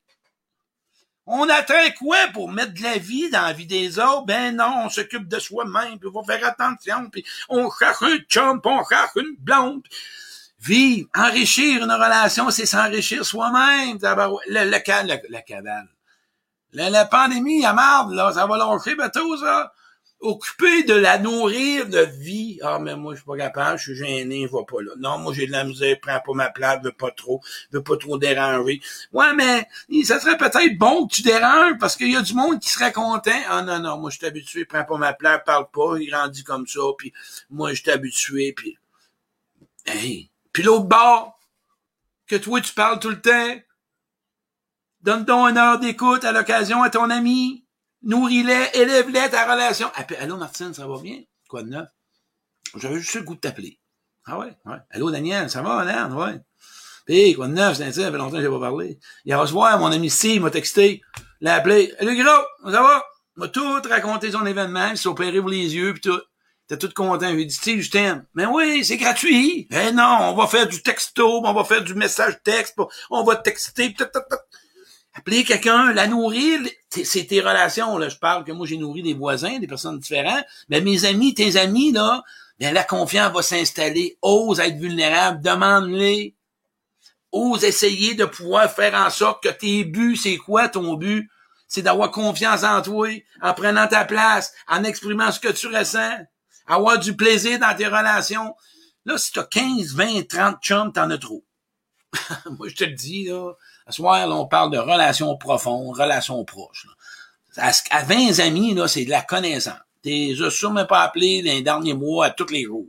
[1.32, 4.26] On attend quoi pour mettre de la vie dans la vie des autres?
[4.26, 8.18] Ben non, on s'occupe de soi-même, puis on va faire attention, puis on cherche un
[8.28, 9.84] chum, on cherche une blonde.
[10.60, 14.00] Vivre, enrichir une relation, c'est s'enrichir soi-même.
[14.02, 15.88] Le, le, le, cavale.
[16.74, 19.72] La, la pandémie, à marde, là, ça va lâcher bateau, ça.
[20.22, 22.60] Occupé de la nourrir de vie.
[22.62, 24.92] Ah, mais moi, je suis pas capable, je suis gêné, je vais pas là.
[24.98, 27.96] Non, moi, j'ai de la misère, prends pas ma place, veux pas trop, veux pas
[27.96, 28.82] trop déranger.
[29.14, 29.68] Ouais, mais,
[30.04, 32.92] ça serait peut-être bon que tu déranges, parce qu'il y a du monde qui serait
[32.92, 33.32] content.
[33.48, 36.44] Ah, non, non, moi, je suis habitué, prends pas ma place, parle pas, il grandit
[36.44, 37.14] comme ça, puis
[37.50, 38.78] moi, je suis habitué, puis...
[39.86, 40.30] Hey!
[40.52, 41.40] Puis l'autre bord,
[42.28, 43.56] que toi, tu parles tout le temps,
[45.02, 47.64] donne donc une heure d'écoute à l'occasion à ton ami,
[48.04, 49.90] nourris-les, élève-les ta relation.
[50.20, 51.22] Allô, Martine, ça va bien?
[51.48, 51.88] Quoi de neuf?
[52.76, 53.80] J'avais juste le goût de t'appeler.
[54.26, 54.78] Ah ouais, ouais.
[54.92, 56.14] Allô, Daniel, ça va, Alain?
[56.14, 56.40] Ouais.
[57.06, 59.00] Pis, quoi de neuf, c'est ça, fait longtemps que j'ai pas parlé.
[59.26, 61.02] Il va se voir, mon ami Steve m'a texté,
[61.42, 61.94] l'a appelé.
[62.00, 63.04] Allô, gros, ça va?
[63.36, 66.22] m'a tout raconté son événement, il s'est opéré pour les yeux, pis tout.
[66.68, 67.30] T'es tout content.
[67.30, 68.28] Il dit, Steve, je t'aime.
[68.36, 69.68] Mais oui, c'est gratuit.
[69.72, 72.76] Eh non, on va faire du texto, on va faire du message texte,
[73.10, 73.96] on va texter,
[75.14, 78.10] appeler quelqu'un, la nourrir, c'est tes relations, là.
[78.10, 80.46] Je parle que moi, j'ai nourri des voisins, des personnes différentes.
[80.70, 82.24] Mais mes amis, tes amis, là,
[82.60, 84.18] bien, la confiance va s'installer.
[84.22, 85.42] Ose être vulnérable.
[85.42, 86.36] Demande-les.
[87.32, 91.30] Ose essayer de pouvoir faire en sorte que tes buts, c'est quoi ton but?
[91.68, 93.10] C'est d'avoir confiance en toi,
[93.42, 96.18] en prenant ta place, en exprimant ce que tu ressens,
[96.66, 98.56] avoir du plaisir dans tes relations.
[99.06, 101.46] Là, si t'as 15, 20, 30 chums, t'en as trop.
[102.58, 103.54] moi, je te le dis, là,
[103.90, 106.86] ce soir, là, on parle de relations profondes, relations proches.
[107.58, 107.72] À,
[108.04, 109.80] 20 amis, là, c'est de la connaissance.
[110.02, 112.88] T'es sûrement pas appelé les derniers mois à tous les jours.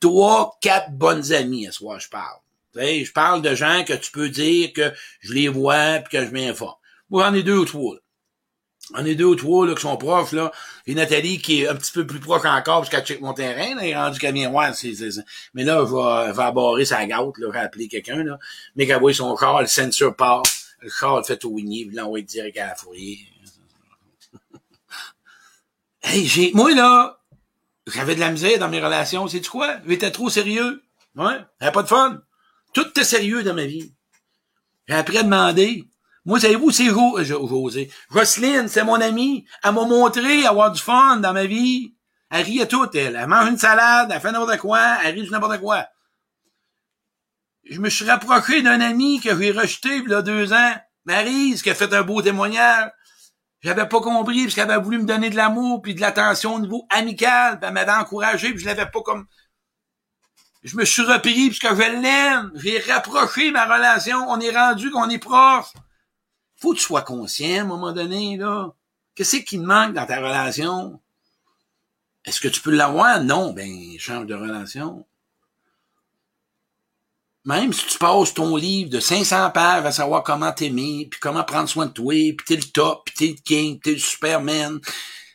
[0.00, 2.38] Trois, quatre bonnes amies, à ce soir, je parle.
[2.74, 6.30] je parle de gens que tu peux dire que je les vois puis que je
[6.32, 6.74] m'informe.
[7.10, 7.96] Moi, j'en ai deux ou trois.
[8.94, 10.52] On est deux ou trois là, qui sont proches, là.
[10.86, 13.74] Et Nathalie qui est un petit peu plus proche encore parce qu'elle check mon terrain,
[13.74, 14.74] là, elle est rendue qu'elle vient voir.
[14.74, 14.92] C'est,
[15.54, 18.38] Mais là, je vais, va abarrer sa gâte, là, appeler quelqu'un, là.
[18.76, 20.42] Mais qu'elle voit son corps, le censure part,
[20.80, 23.18] le corps le fait au winnie, puis l'envoie direct à la fourrière.
[26.02, 27.20] hey, j'ai, moi, là,
[27.86, 29.26] j'avais de la misère dans mes relations.
[29.26, 29.78] C'est tu quoi?
[29.86, 30.82] J'étais trop sérieux.
[31.16, 31.38] Ouais?
[31.60, 32.22] J'avais pas de fun.
[32.72, 33.92] Tout était sérieux dans ma vie.
[34.88, 35.84] J'ai appris à demander.
[36.24, 37.90] Moi, savez-vous, c'est euh, José.
[38.10, 39.44] Roselyne, c'est mon amie.
[39.64, 41.94] Elle m'a montré avoir du fun dans ma vie.
[42.30, 43.16] Elle rit à tout, elle.
[43.16, 45.86] Elle mange une salade, elle fait n'importe quoi, elle rit de n'importe quoi.
[47.68, 51.62] Je me suis rapproché d'un ami que j'ai rejeté il y a deux ans, Marise,
[51.62, 52.90] qui a fait un beau témoignage.
[53.60, 56.60] J'avais pas compris, parce qu'elle avait voulu me donner de l'amour puis de l'attention au
[56.60, 59.26] niveau amical, elle m'avait encouragé, puis je l'avais pas comme...
[60.64, 62.52] Je me suis repris parce que je l'aime.
[62.54, 64.18] J'ai rapproché ma relation.
[64.28, 65.72] On est rendu qu'on est proche
[66.62, 68.72] faut que tu sois conscient à un moment donné, là.
[69.14, 71.00] Qu'est-ce qui te manque dans ta relation?
[72.24, 73.22] Est-ce que tu peux l'avoir?
[73.22, 75.04] Non, ben, change de relation.
[77.44, 81.42] Même si tu passes ton livre de 500 pages à savoir comment t'aimer, puis comment
[81.42, 84.78] prendre soin de toi, puis t'es le top, puis t'es le king, t'es le superman,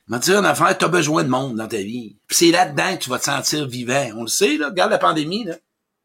[0.07, 2.15] m'a dire, en affaire, t'as besoin de monde dans ta vie.
[2.27, 4.09] Puis c'est là-dedans que tu vas te sentir vivant.
[4.15, 4.69] On le sait, là.
[4.69, 5.55] Regarde la pandémie, là.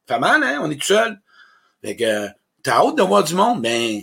[0.09, 0.59] Fait mal, hein?
[0.63, 1.21] On est tout seul.
[1.83, 2.27] Fait que,
[2.65, 4.03] t'as hâte de voir du monde, ben,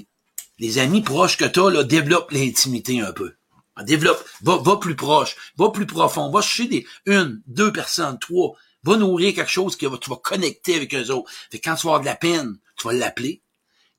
[0.59, 3.35] les amis proches que tu as, là, développe l'intimité un peu.
[3.83, 8.55] Développe, va, va plus proche, va plus profond, va chercher des une, deux personnes, trois,
[8.83, 11.31] va nourrir quelque chose qui va, tu vas connecter avec eux autres.
[11.49, 13.41] Fait quand tu vas avoir de la peine, tu vas l'appeler.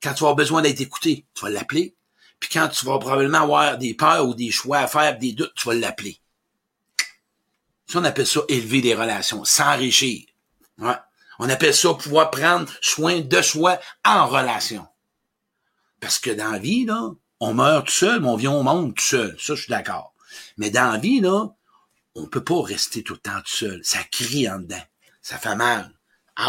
[0.01, 1.95] Quand tu vas avoir besoin d'être écouté, tu vas l'appeler.
[2.39, 5.53] Puis quand tu vas probablement avoir des peurs ou des choix à faire, des doutes,
[5.55, 6.19] tu vas l'appeler.
[7.87, 10.25] Ça, on appelle ça élever des relations, s'enrichir.
[10.77, 10.95] Ouais.
[11.39, 14.87] On appelle ça pouvoir prendre soin de soi en relation.
[16.01, 18.93] Parce que dans la vie, là, on meurt tout seul, mais on vient au monde
[18.93, 19.37] tout seul.
[19.39, 20.13] Ça, je suis d'accord.
[20.57, 21.55] Mais dans la vie, là,
[22.15, 23.79] on peut pas rester tout le temps tout seul.
[23.83, 24.83] Ça crie en dedans.
[25.21, 25.93] Ça fait mal.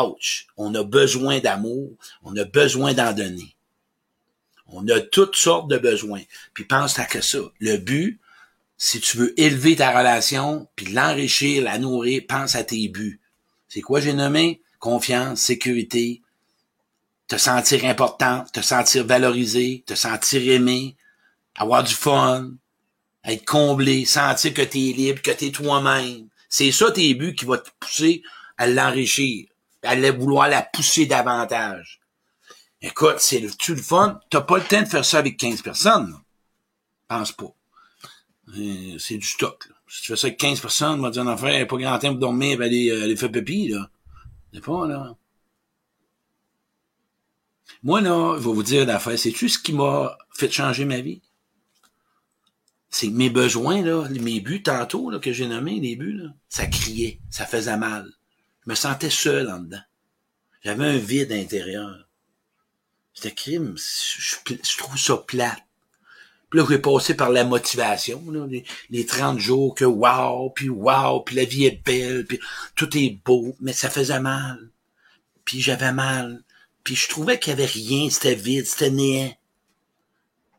[0.00, 0.46] Ouch.
[0.56, 1.92] On a besoin d'amour.
[2.22, 3.54] On a besoin d'en donner.
[4.66, 6.22] On a toutes sortes de besoins.
[6.54, 7.40] Puis pense à que ça.
[7.60, 8.20] Le but,
[8.78, 13.20] si tu veux élever ta relation, puis l'enrichir, la nourrir, pense à tes buts.
[13.68, 14.62] C'est quoi j'ai nommé?
[14.78, 16.21] Confiance, sécurité,
[17.32, 20.98] te sentir important, te sentir valorisé, te sentir aimé,
[21.54, 22.50] avoir du fun,
[23.24, 26.28] être comblé, sentir que tu es libre, que tu es toi-même.
[26.50, 28.22] C'est ça tes buts qui vont te pousser
[28.58, 29.46] à l'enrichir,
[29.82, 32.02] à vouloir la pousser davantage.
[32.82, 35.62] Écoute, c'est le, tu le fun, t'as pas le temps de faire ça avec 15
[35.62, 36.14] personnes.
[37.08, 37.54] Pense pas.
[38.58, 39.70] Euh, c'est du stock.
[39.88, 42.10] Si tu fais ça avec 15 personnes, on va dire, en fait, pas grand temps
[42.10, 43.88] pour dormir, ben, aller, aller faire pipi, là.
[44.52, 45.16] C'est pas, là.
[47.82, 51.20] Moi, là, je vais vous dire d'affaire, c'est-tu ce qui m'a fait changer ma vie?
[52.90, 56.28] C'est que mes besoins, là, mes buts tantôt, là, que j'ai nommés, les buts, là,
[56.48, 58.08] ça criait, ça faisait mal.
[58.64, 59.82] Je me sentais seul en dedans.
[60.62, 62.06] J'avais un vide intérieur.
[63.14, 63.76] C'était crime.
[63.76, 65.62] Je, trouve ça plate.
[66.50, 71.20] Puis là, j'ai passé par la motivation, les, les 30 jours que wow, puis wow,
[71.20, 72.38] puis la vie est belle, puis
[72.76, 74.70] tout est beau, mais ça faisait mal.
[75.44, 76.42] Puis j'avais mal.
[76.84, 79.32] Puis je trouvais qu'il y avait rien, c'était vide, c'était néant.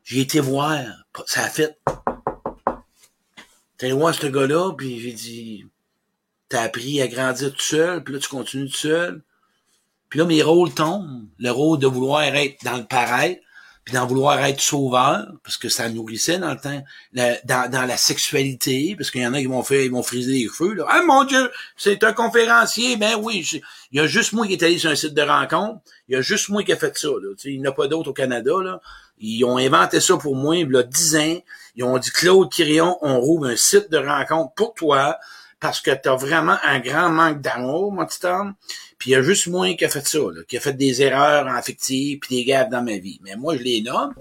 [0.04, 0.84] J'ai été voir,
[1.26, 1.78] ça a fait...
[3.76, 5.66] T'es voir ce gars-là, puis j'ai dit,
[6.48, 9.22] t'as appris à grandir tout seul, puis là tu continues tout seul.
[10.08, 11.26] Puis là, mes rôles tombent.
[11.38, 13.40] Le rôle de vouloir être dans le pareil,
[13.84, 17.96] puis d'en vouloir être sauveur, parce que ça nourrissait dans le temps, dans, dans, la
[17.98, 20.86] sexualité, parce qu'il y en a qui vont faire, ils vont friser les cheveux, là.
[20.88, 21.50] Ah, mon Dieu!
[21.76, 22.96] C'est un conférencier!
[22.96, 23.46] Ben oui,
[23.92, 25.80] il y a juste moi qui est allé sur un site de rencontre.
[26.08, 27.34] Il y a juste moi qui a fait ça, là.
[27.44, 28.80] il n'y en a pas d'autres au Canada, là.
[29.18, 31.42] Ils ont inventé ça pour moi, il y a 10 ans.
[31.76, 35.18] Ils ont dit, Claude Quirion, on rouvre un site de rencontre pour toi,
[35.60, 38.54] parce que tu as vraiment un grand manque d'amour, mon petit homme.
[38.98, 41.02] Puis il y a juste moi qui a fait ça, là, qui a fait des
[41.02, 43.20] erreurs affectives puis des gaffes dans ma vie.
[43.22, 44.14] Mais moi, je les nomme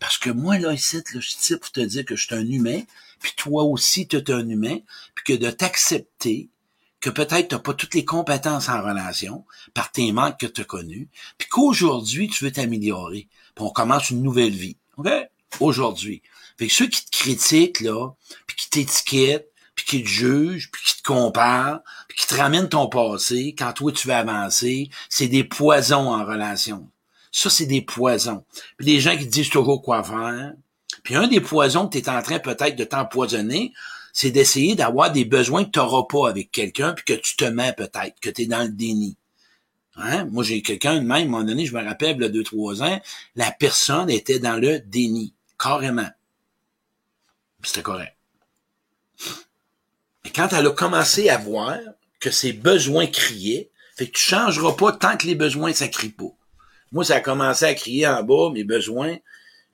[0.00, 2.46] parce que moi, là, ici, là, je suis pour te dire que je suis un
[2.46, 2.80] humain,
[3.20, 4.78] puis toi aussi, tu es un humain,
[5.14, 6.48] puis que de t'accepter
[7.00, 10.62] que peut-être tu n'as pas toutes les compétences en relation par tes manques que tu
[10.62, 14.76] as connus, puis qu'aujourd'hui, tu veux t'améliorer, puis on commence une nouvelle vie.
[14.96, 15.08] OK?
[15.60, 16.22] Aujourd'hui.
[16.58, 18.10] Fait que ceux qui te critiquent, là,
[18.46, 22.68] puis qui t'étiquettent, puis qui te juge, puis qui te compare, puis qui te ramène
[22.68, 26.88] ton passé, quand toi tu veux avancer, c'est des poisons en relation.
[27.32, 28.44] Ça, c'est des poisons.
[28.76, 30.52] Puis les gens qui te disent toujours quoi faire.
[31.02, 33.72] Puis un des poisons que tu es en train peut-être de t'empoisonner,
[34.12, 37.44] c'est d'essayer d'avoir des besoins que tu n'auras pas avec quelqu'un, puis que tu te
[37.44, 39.16] mets peut-être, que tu es dans le déni.
[39.96, 40.26] Hein?
[40.26, 42.28] Moi, j'ai quelqu'un de même, à un moment donné, je me rappelle, il y a
[42.28, 43.00] deux, trois ans,
[43.36, 46.10] la personne était dans le déni, carrément.
[47.62, 48.16] C'était correct.
[50.24, 51.78] Et quand elle a commencé à voir
[52.20, 56.10] que ses besoins criaient, fait que tu changeras pas tant que les besoins, ça crie
[56.10, 56.32] pas.
[56.92, 59.18] Moi, ça a commencé à crier en bas, mes besoins.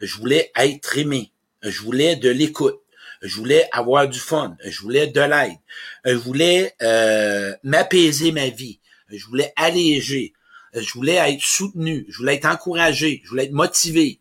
[0.01, 1.31] Je voulais être aimé.
[1.63, 2.81] Je voulais de l'écoute.
[3.23, 4.57] Je voulais avoir du fun.
[4.65, 5.57] Je voulais de l'aide.
[6.05, 8.79] Je voulais euh, m'apaiser ma vie.
[9.09, 10.35] Je voulais alléger.
[10.75, 12.05] Je voulais être soutenu.
[12.09, 13.23] Je voulais être encouragé.
[13.25, 14.21] Je voulais être motivé.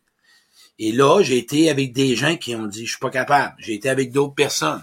[0.78, 3.54] Et là, j'ai été avec des gens qui ont dit, je suis pas capable.
[3.58, 4.82] J'ai été avec d'autres personnes.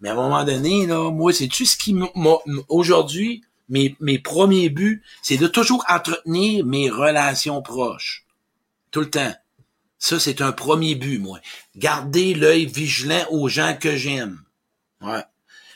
[0.00, 2.08] Mais à un moment donné, là, moi, c'est-tu ce qui m'a,
[2.68, 8.24] aujourd'hui, mes, mes premiers buts, c'est de toujours entretenir mes relations proches.
[8.90, 9.34] Tout le temps.
[9.98, 11.40] Ça, c'est un premier but, moi.
[11.76, 14.40] Garder l'œil vigilant aux gens que j'aime.
[15.00, 15.22] Ouais.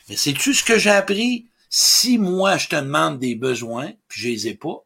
[0.09, 1.49] Mais sais-tu ce que j'ai appris?
[1.69, 4.85] Si moi, je te demande des besoins, puis je les ai pas,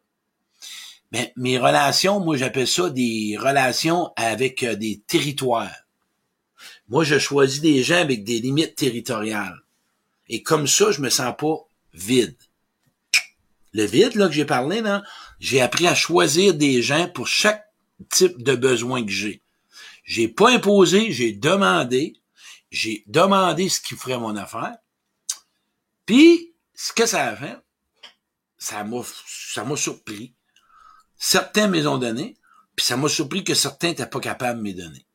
[1.11, 5.71] ben, mes relations, moi, j'appelle ça des relations avec euh, des territoires.
[6.89, 9.61] Moi, je choisis des gens avec des limites territoriales.
[10.29, 12.37] Et comme ça, je me sens pas vide.
[13.73, 15.03] Le vide, là, que j'ai parlé, là,
[15.39, 17.65] j'ai appris à choisir des gens pour chaque
[18.09, 19.41] type de besoin que j'ai.
[20.03, 22.13] J'ai pas imposé, j'ai demandé.
[22.71, 24.75] J'ai demandé ce qui ferait mon affaire.
[26.05, 27.57] Puis, ce que ça a fait,
[28.57, 30.33] ça m'a, ça m'a surpris.
[31.17, 32.37] Certains me ont donné,
[32.75, 35.06] puis ça m'a surpris que certains n'étaient pas capables de me donner.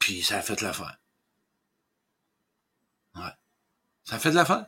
[0.00, 0.98] Puis ça a fait l'affaire.
[3.14, 3.22] Ouais.
[4.02, 4.66] Ça a fait de l'affaire.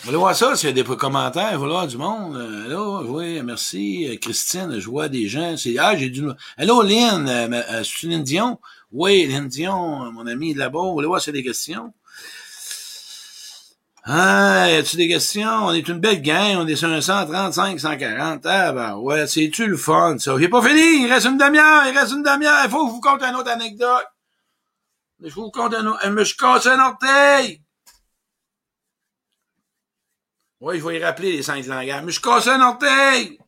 [0.00, 2.36] Vous voulez voir ça, s'il y a des commentaires, voir du monde.
[2.36, 4.08] Euh, allô, oui, merci.
[4.08, 5.56] Euh, Christine, je vois des gens.
[5.56, 6.24] C'est Ah, j'ai du.
[6.56, 8.58] Allô, Lynn, euh, euh c'est Lynn Dion?
[8.90, 10.80] Oui, Lynn Dion, mon ami de là-bas.
[10.80, 11.94] Vous voulez voir a des questions?
[14.04, 15.48] Ah, y a-tu des questions?
[15.48, 18.44] On est une belle gang, on est sur un 135, 140.
[18.46, 20.36] Ah, ben ouais, c'est-tu le fun, ça?
[20.38, 22.64] J'ai pas fini, il reste une demi-heure, il reste une demi-heure.
[22.64, 24.06] Il faut que je vous conte une autre anecdote.
[25.20, 26.00] Je vous conte un autre.
[26.02, 27.62] Je me suis un orteil.
[30.60, 32.00] Oui, je vais y rappeler les cinq langages.
[32.00, 32.10] Je me
[32.40, 33.38] suis un orteil.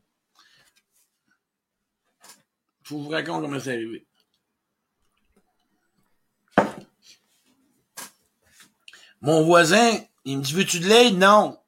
[2.84, 4.06] Je vous raconte comment c'est arrivé.
[9.20, 11.18] Mon voisin, il me dit, veux-tu de l'aide?
[11.18, 11.58] Non.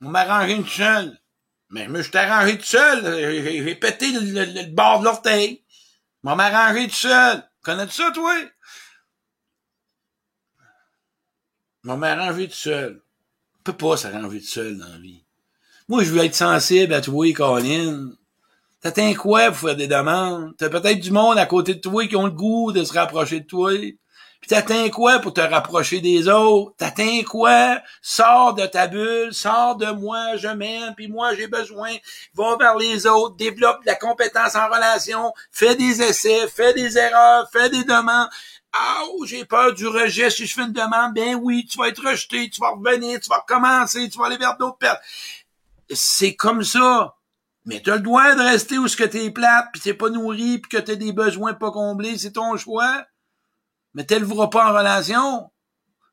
[0.00, 1.18] On m'a arrangé une seule.
[1.70, 3.02] Mais moi, je t'ai arrangé tout seul.
[3.04, 5.64] J'ai pété le, bord de l'orteil.
[6.24, 7.42] On m'a arrangé tout seul.
[7.62, 8.34] Connais-tu ça, toi?
[11.86, 13.02] On m'a arrangé tout seul.
[13.58, 15.24] On peut pas s'arranger tout seul dans la vie.
[15.88, 18.12] Moi, je veux être sensible à toi, Colin.
[18.80, 20.54] T'as quoi pour faire des demandes?
[20.58, 23.40] T'as peut-être du monde à côté de toi qui ont le goût de se rapprocher
[23.40, 23.72] de toi.
[24.42, 26.74] Puis t'atteins quoi pour te rapprocher des autres?
[26.76, 27.80] T'atteins quoi?
[28.02, 31.92] Sors de ta bulle, sors de moi, je m'aime, puis moi j'ai besoin.
[32.34, 37.48] Va vers les autres, développe la compétence en relation, fais des essais, fais des erreurs,
[37.52, 38.28] fais des demandes.
[38.72, 41.14] Ah, j'ai peur du rejet si je fais une demande.
[41.14, 44.38] Ben oui, tu vas être rejeté, tu vas revenir, tu vas recommencer, tu vas aller
[44.38, 44.98] vers d'autres personnes.
[45.88, 47.16] c'est comme ça.
[47.64, 50.58] Mais t'as le droit de rester où ce que t'es plate, puis t'es pas nourri,
[50.58, 53.06] puis que t'as des besoins pas comblés, c'est ton choix.
[53.94, 55.50] Mais t'élèveras pas en relation?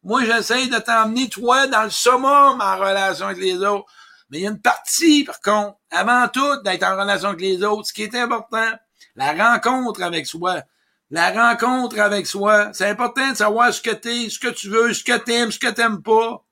[0.04, 3.86] Moi, j'essaye de t'emmener, toi, dans le summum en relation avec les autres.
[4.30, 7.64] Mais il y a une partie, par contre, avant tout, d'être en relation avec les
[7.64, 8.72] autres, ce qui est important,
[9.16, 10.62] la rencontre avec soi.
[11.10, 12.70] La rencontre avec soi.
[12.74, 15.60] C'est important de savoir ce que t'es, ce que tu veux, ce que t'aimes, ce
[15.60, 16.46] que t'aimes pas.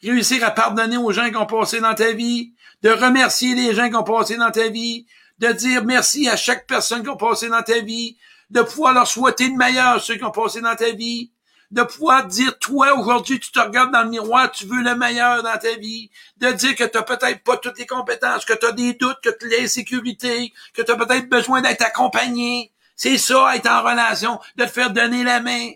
[0.00, 3.88] Réussir à pardonner aux gens qui ont passé dans ta vie de remercier les gens
[3.88, 5.06] qui ont passé dans ta vie,
[5.38, 8.16] de dire merci à chaque personne qui a passé dans ta vie,
[8.50, 11.32] de pouvoir leur souhaiter le meilleur ceux qui ont passé dans ta vie,
[11.70, 15.42] de pouvoir dire, toi, aujourd'hui, tu te regardes dans le miroir, tu veux le meilleur
[15.42, 18.72] dans ta vie, de dire que tu peut-être pas toutes les compétences, que tu as
[18.72, 22.72] des doutes, que tu as l'insécurité, que tu as peut-être besoin d'être accompagné.
[22.96, 25.72] C'est ça, être en relation, de te faire donner la main,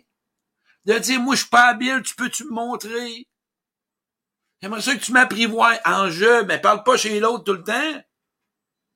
[0.87, 3.29] de dire, moi, je suis pas habile, tu peux-tu me montrer?
[4.63, 8.03] J'aimerais ça que tu m'apprivoies en jeu, mais parle pas chez l'autre tout le temps.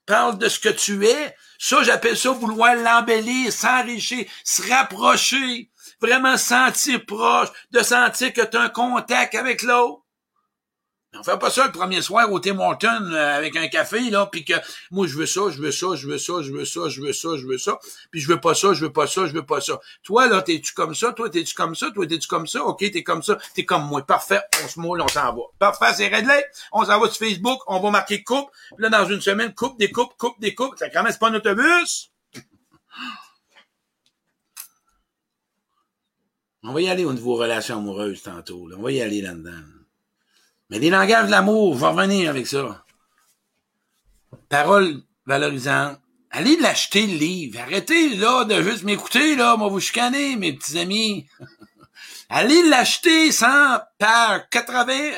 [0.06, 1.36] Parle de ce que tu es.
[1.58, 8.56] Ça, j'appelle ça vouloir l'embellir, s'enrichir, se rapprocher, vraiment sentir proche, de sentir que tu
[8.56, 10.05] as un contact avec l'autre.
[11.18, 14.26] On fait pas ça le premier soir au Tim Hortons euh, avec un café, là,
[14.26, 14.54] puis que
[14.90, 17.12] moi, je veux ça, je veux ça, je veux ça, je veux ça, je veux
[17.12, 17.78] ça, je veux ça,
[18.10, 19.78] puis je veux pas ça, je veux pas ça, je veux pas ça.
[20.02, 21.12] Toi, là, t'es-tu comme ça?
[21.12, 21.90] Toi, t'es-tu comme ça?
[21.90, 22.62] Toi, t'es-tu comme ça?
[22.64, 23.38] OK, t'es comme ça.
[23.54, 24.02] T'es comme moi.
[24.02, 24.40] Parfait.
[24.64, 25.42] On se moule, on s'en va.
[25.58, 26.44] Parfait, c'est réglé.
[26.72, 28.50] On s'en va sur Facebook, on va marquer coupe.
[28.74, 30.76] Puis là, dans une semaine, coupe, des coupes, coupe, des coupes.
[30.78, 32.10] Ça commence pas un autobus.
[36.62, 38.66] On va y aller au niveau relations amoureuses tantôt.
[38.66, 38.76] Là.
[38.78, 39.75] On va y aller là-dedans.
[40.70, 42.84] Mais des langages de l'amour, je vais revenir avec ça.
[44.48, 46.00] Parole valorisante.
[46.30, 47.60] Allez l'acheter le livre.
[47.60, 49.56] Arrêtez là de juste m'écouter, là.
[49.56, 51.26] Moi, vous chicanez, mes petits amis.
[52.28, 55.12] Allez l'acheter sans par 80,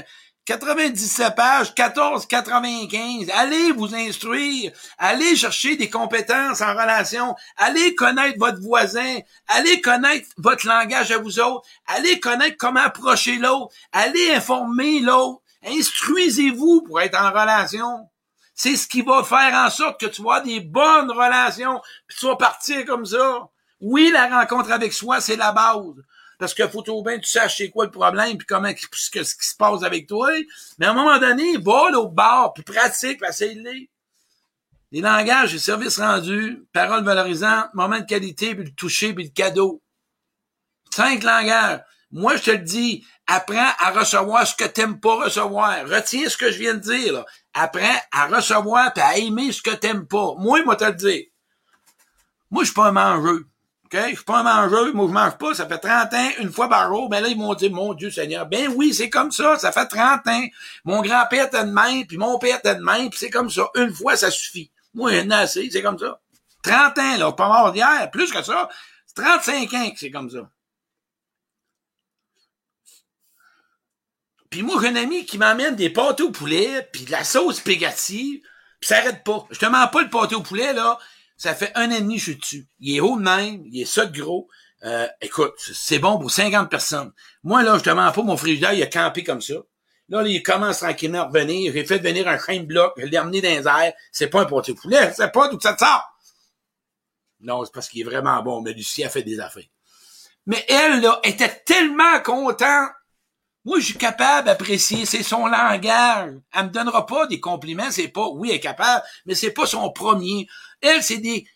[0.49, 3.29] 97 pages, 14, 95.
[3.35, 4.73] Allez vous instruire.
[4.97, 7.37] Allez chercher des compétences en relation.
[7.59, 9.19] Allez connaître votre voisin.
[9.49, 11.69] Allez connaître votre langage à vous autres.
[11.87, 13.75] Allez connaître comment approcher l'autre.
[13.93, 15.43] Allez informer l'autre.
[15.67, 18.09] Instruisez-vous pour être en relation.
[18.55, 22.27] C'est ce qui va faire en sorte que tu vas des bonnes relations, puis tu
[22.27, 23.51] vas partir comme ça.
[23.81, 26.03] Oui, la rencontre avec soi, c'est la base
[26.39, 29.25] parce qu'il faut tout bien tu saches c'est quoi le problème, puis comment ce qui
[29.25, 30.31] se passe avec toi.
[30.79, 33.69] Mais à un moment donné, va au bar, puis pratique, puis essaye de
[34.93, 39.31] Les langages, les services rendus, paroles valorisantes, moments de qualité, puis le toucher, puis le
[39.31, 39.83] cadeau.
[40.91, 41.81] Cinq langages.
[42.11, 45.87] Moi, je te le dis, apprends à recevoir ce que t'aimes pas recevoir.
[45.87, 47.13] Retiens ce que je viens de dire.
[47.13, 47.27] Là.
[47.53, 50.35] Apprends à recevoir et à aimer ce que t'aimes pas.
[50.39, 51.25] Moi, moi te le dire.
[52.51, 53.47] Moi, je suis pas un mangeux.
[53.93, 54.01] OK?
[54.11, 56.69] Je suis pas un mangeur, moi je mange pas, ça fait 30 ans, une fois
[56.89, 59.73] jour, ben là, ils m'ont dit, mon Dieu Seigneur, ben oui, c'est comme ça, ça
[59.73, 60.45] fait 30 ans.
[60.85, 63.69] Mon grand-père était de même, puis mon père était de même, puis c'est comme ça.
[63.77, 64.71] Une fois, ça suffit.
[64.93, 66.21] Moi, un assez, c'est comme ça.
[66.63, 68.69] 30 ans, là, pas mort d'hier, plus que ça.
[69.07, 70.51] C'est 35 ans que c'est comme ça.
[74.51, 77.57] Puis moi, j'ai un ami qui m'amène des pâtes au poulet, puis de la sauce
[77.57, 78.43] spaghetti,
[78.81, 79.47] puis ça arrête pas.
[79.51, 80.99] Je te mens pas le pâté au poulet, là.
[81.39, 82.69] Ça fait un an et demi que je suis dessus.
[82.81, 84.49] Il est haut de même, il est ça gros.
[84.85, 87.13] Euh, écoute, c'est bon pour 50 personnes.
[87.45, 89.55] Moi, là, je te mens pas, mon frigidaire, il a campé comme ça.
[90.09, 91.73] Là, il commence tranquillement à revenir.
[91.73, 93.93] J'ai fait venir un chaîne bloc, je l'ai amené dans les airs.
[94.11, 96.05] C'est pas un au poulet, c'est pas d'où ça te sort.
[97.41, 99.63] Non, c'est parce qu'il est vraiment bon, mais Lucie a fait des affaires.
[100.47, 102.91] Mais elle, là, était tellement contente.
[103.69, 106.33] Moi, je suis capable d'apprécier, c'est son langage.
[106.55, 109.67] Elle me donnera pas des compliments, c'est pas, oui, elle est capable, mais c'est pas
[109.67, 110.49] son premier.
[110.81, 111.47] Elle, c'est des,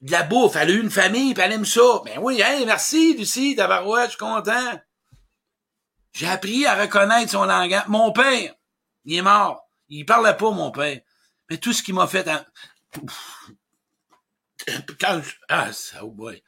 [0.00, 0.56] de la bouffe.
[0.56, 2.00] Elle a eu une famille, puis elle aime ça.
[2.06, 4.80] Ben oui, hey, merci, Lucie, d'avoir je suis content.
[6.14, 7.86] J'ai appris à reconnaître son langage.
[7.88, 8.54] Mon père,
[9.04, 9.68] il est mort.
[9.88, 11.00] Il parlait pas, mon père.
[11.50, 12.40] Mais tout ce qu'il m'a fait en...
[14.98, 16.42] Quand Ah, ça, oh boy.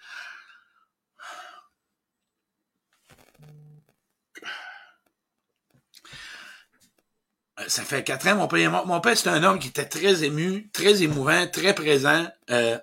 [7.73, 10.69] Ça fait quatre ans, mon père Mon père, c'est un homme qui était très ému,
[10.75, 12.27] très émouvant, très présent.
[12.51, 12.79] Euh,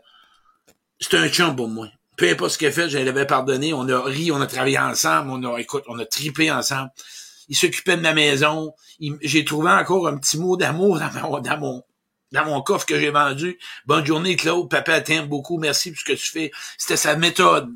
[1.00, 1.88] c'était un chum pour moi.
[2.18, 3.72] Peu importe ce qu'il a fait, je l'avais pardonné.
[3.72, 6.90] On a ri, on a travaillé ensemble, on a, écoute, on a tripé ensemble.
[7.50, 8.74] Il s'occupait de ma maison.
[9.22, 11.00] J'ai trouvé encore un petit mot d'amour
[11.60, 11.84] mon,
[12.32, 13.60] dans mon coffre que j'ai vendu.
[13.86, 14.70] Bonne journée, Claude.
[14.70, 15.60] Papa t'aime beaucoup.
[15.60, 16.52] Merci pour ce que tu fais.
[16.80, 17.70] C'était sa méthode.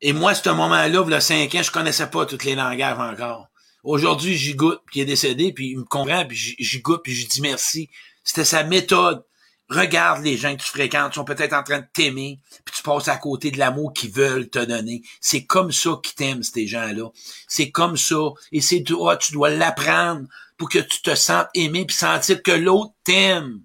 [0.00, 2.54] Et moi, à ce moment-là, il y a cinq ans, je connaissais pas toutes les
[2.54, 3.49] langages encore.
[3.82, 7.14] Aujourd'hui, j'y goûte, puis il est décédé, puis il me comprend, puis j'y goûte, puis
[7.14, 7.88] je dis merci.
[8.24, 9.24] C'était sa méthode.
[9.68, 13.06] Regarde les gens que tu fréquentes, sont peut-être en train de t'aimer, puis tu passes
[13.06, 15.02] à côté de l'amour qu'ils veulent te donner.
[15.20, 17.08] C'est comme ça qu'ils t'aiment, ces gens-là.
[17.46, 18.18] C'est comme ça.
[18.50, 20.26] Et c'est toi, tu dois l'apprendre
[20.56, 23.60] pour que tu te sentes aimé puis sentir que l'autre t'aime.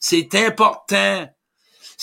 [0.00, 1.28] C'est important.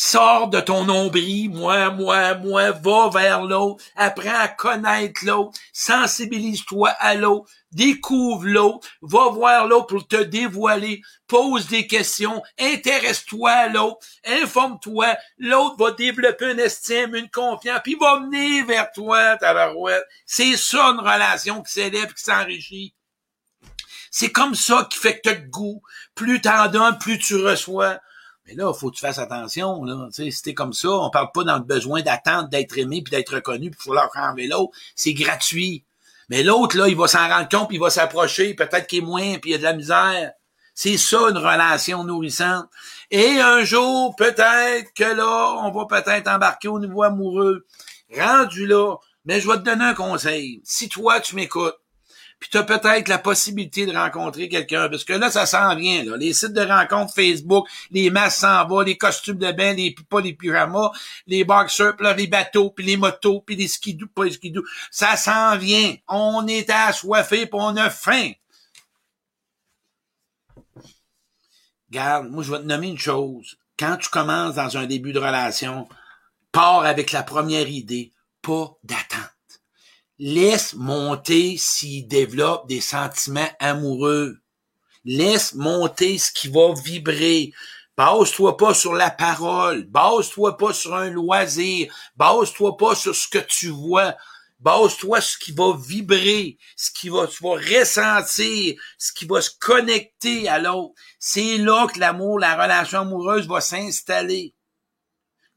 [0.04, 6.90] Sors de ton nombril, moi, moi, moi, va vers l'autre, apprends à connaître l'autre, sensibilise-toi
[6.90, 13.68] à l'autre, découvre l'autre, va voir l'autre pour te dévoiler, pose des questions, intéresse-toi à
[13.68, 19.54] l'autre, informe-toi, l'autre va développer une estime, une confiance, puis va venir vers toi, ta
[19.54, 20.08] barouette.
[20.26, 22.96] C'est ça une relation qui s'élève, qui s'enrichit.
[24.10, 25.84] C'est comme ça qui fait que tu as goût.
[26.16, 28.00] Plus t'en donnes, plus tu reçois.
[28.52, 29.84] Mais là, faut que tu fasses attention.
[29.86, 30.10] Là.
[30.12, 33.36] Si t'es comme ça, on parle pas dans le besoin d'attendre d'être aimé puis d'être
[33.36, 34.72] reconnu puis faut leur enlever l'autre.
[34.94, 35.86] C'est gratuit.
[36.30, 38.54] Mais l'autre, là, il va s'en rendre compte puis il va s'approcher.
[38.54, 40.32] Peut-être qu'il est moins puis il y a de la misère.
[40.74, 42.68] C'est ça, une relation nourrissante.
[43.10, 47.66] Et un jour, peut-être que là, on va peut-être embarquer au niveau amoureux.
[48.14, 48.98] Rendu là.
[49.24, 50.62] Mais je vais te donner un conseil.
[50.66, 51.78] Si toi, tu m'écoutes,
[52.42, 56.04] puis tu as peut-être la possibilité de rencontrer quelqu'un, parce que là, ça s'en vient,
[56.04, 56.18] là.
[56.18, 60.22] Les sites de rencontres Facebook, les masses s'en vont, les costumes de bain, les pas
[60.22, 60.90] les pyjamas,
[61.28, 64.64] les boxers, les bateaux, puis les motos, puis les skidoo, pas les skidoo.
[64.90, 65.96] Ça s'en vient.
[66.08, 68.32] On est assoiffé, puis on a faim.
[71.92, 73.60] Garde, moi, je vais te nommer une chose.
[73.78, 75.88] Quand tu commences dans un début de relation,
[76.52, 78.12] pars avec la première idée,
[78.42, 79.30] pas d'attente
[80.24, 84.38] laisse monter s'il développe des sentiments amoureux.
[85.04, 87.52] Laisse monter ce qui va vibrer.
[87.98, 89.86] Base-toi pas sur la parole.
[89.86, 91.92] Base-toi pas sur un loisir.
[92.16, 94.16] Base-toi pas sur ce que tu vois.
[94.60, 99.42] Base-toi sur ce qui va vibrer, ce qui va, tu vas ressentir, ce qui va
[99.42, 100.94] se connecter à l'autre.
[101.18, 104.54] C'est là que l'amour, la relation amoureuse va s'installer.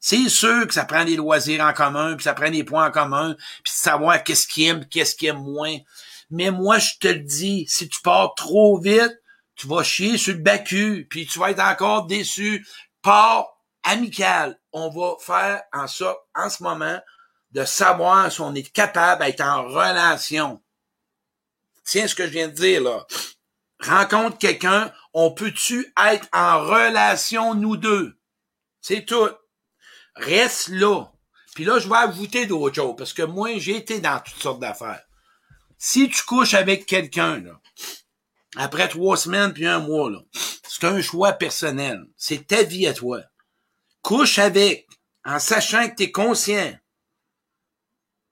[0.06, 2.90] C'est sûr que ça prend des loisirs en commun, puis ça prend des points en
[2.90, 5.78] commun, puis savoir qu'est-ce qui aime, qu'est-ce qui aime moins.
[6.28, 9.18] Mais moi, je te le dis, si tu pars trop vite,
[9.56, 12.66] tu vas chier sur le bacu, puis tu vas être encore déçu.
[13.00, 13.46] Pars
[13.82, 14.60] amical.
[14.72, 17.00] On va faire en sorte, en ce moment,
[17.52, 20.60] de savoir si on est capable d'être en relation.
[21.82, 23.06] Tiens ce que je viens de dire, là.
[23.80, 28.18] Rencontre quelqu'un, on peut-tu être en relation, nous deux?
[28.82, 29.30] C'est tout.
[30.16, 31.12] Reste là.
[31.54, 34.60] Puis là, je vais ajouter d'autres choses, parce que moi, j'ai été dans toutes sortes
[34.60, 35.02] d'affaires.
[35.78, 37.60] Si tu couches avec quelqu'un, là,
[38.56, 40.20] après trois semaines puis un mois, là,
[40.68, 42.04] c'est un choix personnel.
[42.16, 43.20] C'est ta vie à toi.
[44.02, 44.86] Couche avec,
[45.24, 46.76] en sachant que tu es conscient.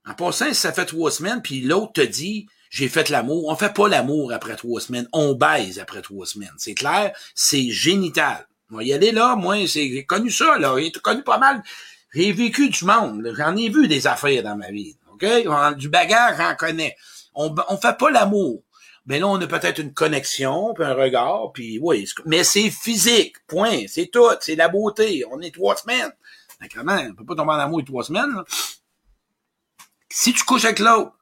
[0.04, 3.48] En passant, ça fait trois semaines, puis l'autre te dit, j'ai fait l'amour.
[3.48, 5.08] On fait pas l'amour après trois semaines.
[5.12, 6.54] On baise après trois semaines.
[6.58, 8.48] C'est clair, c'est génital.
[8.72, 10.74] Moi, y aller là, moi, j'ai connu ça, là.
[10.78, 11.62] J'ai connu pas mal.
[12.14, 13.30] J'ai vécu du monde.
[13.36, 14.96] J'en ai vu des affaires dans ma vie.
[15.12, 15.26] OK?
[15.76, 16.96] Du bagage, j'en connais.
[17.34, 18.62] On, on fait pas l'amour.
[19.04, 22.08] Mais là, on a peut-être une connexion, puis un regard, puis oui.
[22.24, 23.82] Mais c'est physique, point.
[23.88, 24.30] C'est tout.
[24.40, 25.22] C'est la beauté.
[25.30, 26.12] On est trois semaines.
[26.58, 28.32] D'accord, on peut pas tomber en amour trois semaines.
[28.34, 28.44] Là.
[30.08, 31.12] Si tu couches avec l'autre,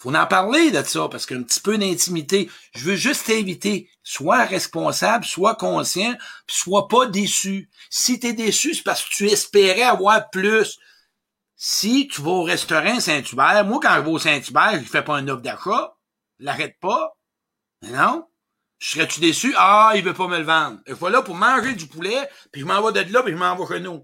[0.00, 2.50] faut en parler de ça, parce qu'un petit peu d'intimité.
[2.74, 6.14] Je veux juste t'inviter, sois responsable, sois conscient,
[6.46, 7.68] puis sois pas déçu.
[7.90, 10.78] Si tu es déçu, c'est parce que tu espérais avoir plus.
[11.56, 15.16] Si tu vas au restaurant Saint-Hubert, moi, quand je vais au Saint-Hubert, je fais pas
[15.16, 15.94] un offre d'achat,
[16.38, 17.14] l'arrête pas.
[17.82, 18.26] Non.
[18.78, 19.54] Je serais-tu déçu?
[19.58, 20.78] Ah, il veut pas me le vendre.
[20.86, 23.38] Il faut là pour manger du poulet, puis je m'en vais de là, puis je
[23.38, 24.02] m'en vais chez nous.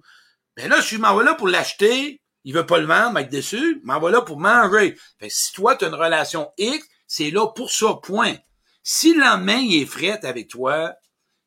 [0.58, 3.80] Ben là, je m'en vais là pour l'acheter, il veut pas le vendre, être déçu,
[3.82, 4.96] m'en va là pour manger.
[5.18, 8.36] Fait si toi, tu as une relation X, c'est là pour ça, point.
[8.84, 10.94] Si le lendemain, il est fret avec toi,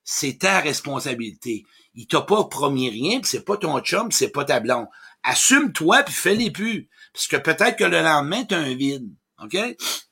[0.04, 1.64] c'est ta responsabilité.
[1.95, 4.88] Il t'a pas promis rien, c'est pas ton chum, c'est pas ta blonde.
[5.24, 6.89] Assume-toi, puis fais-les plus.
[7.14, 9.10] Parce que peut-être que le lendemain, tu as un vide.
[9.41, 9.58] OK?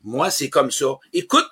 [0.04, 0.86] Moi, c'est comme ça.
[1.12, 1.50] Écoute,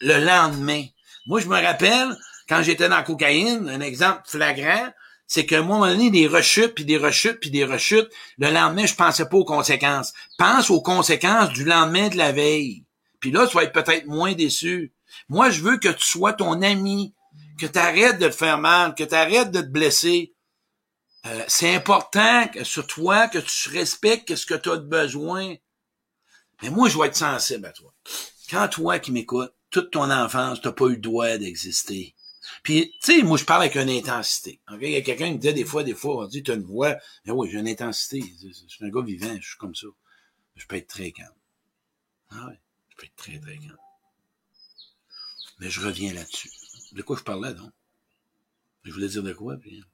[0.00, 0.84] le lendemain.
[1.26, 2.14] Moi, je me rappelle,
[2.46, 4.90] quand j'étais dans la cocaïne, un exemple flagrant,
[5.26, 8.08] c'est qu'à un moment donné, des rechutes, puis des rechutes, puis des rechutes,
[8.38, 10.12] le lendemain, je pensais pas aux conséquences.
[10.38, 12.84] Pense aux conséquences du lendemain de la veille.
[13.20, 14.92] Puis là, tu vas être peut-être moins déçu.
[15.28, 17.14] Moi, je veux que tu sois ton ami,
[17.58, 20.32] que tu arrêtes de te faire mal, que tu arrêtes de te blesser.
[21.26, 25.56] Euh, c'est important que, sur toi que tu respectes ce que tu as de besoin.
[26.62, 27.92] Mais moi, je vais être sensible à toi.
[28.48, 32.14] Quand toi qui m'écoutes, toute ton enfance, tu n'as pas eu le droit d'exister.
[32.66, 34.60] Puis, tu sais, moi, je parle avec une intensité.
[34.80, 36.54] Il y a quelqu'un qui me dit des fois, des fois, on dit, tu as
[36.54, 36.96] une voix.
[37.24, 38.20] Mais oui, j'ai une intensité.
[38.42, 39.86] Je suis un gars vivant, je suis comme ça.
[40.56, 41.30] Je peux être très calme.
[42.30, 42.58] Ah ouais,
[42.88, 43.78] je peux être très, très calme.
[45.60, 46.50] Mais je reviens là-dessus.
[46.90, 47.70] De quoi je parlais, donc?
[48.82, 49.84] Je voulais dire de quoi, puis...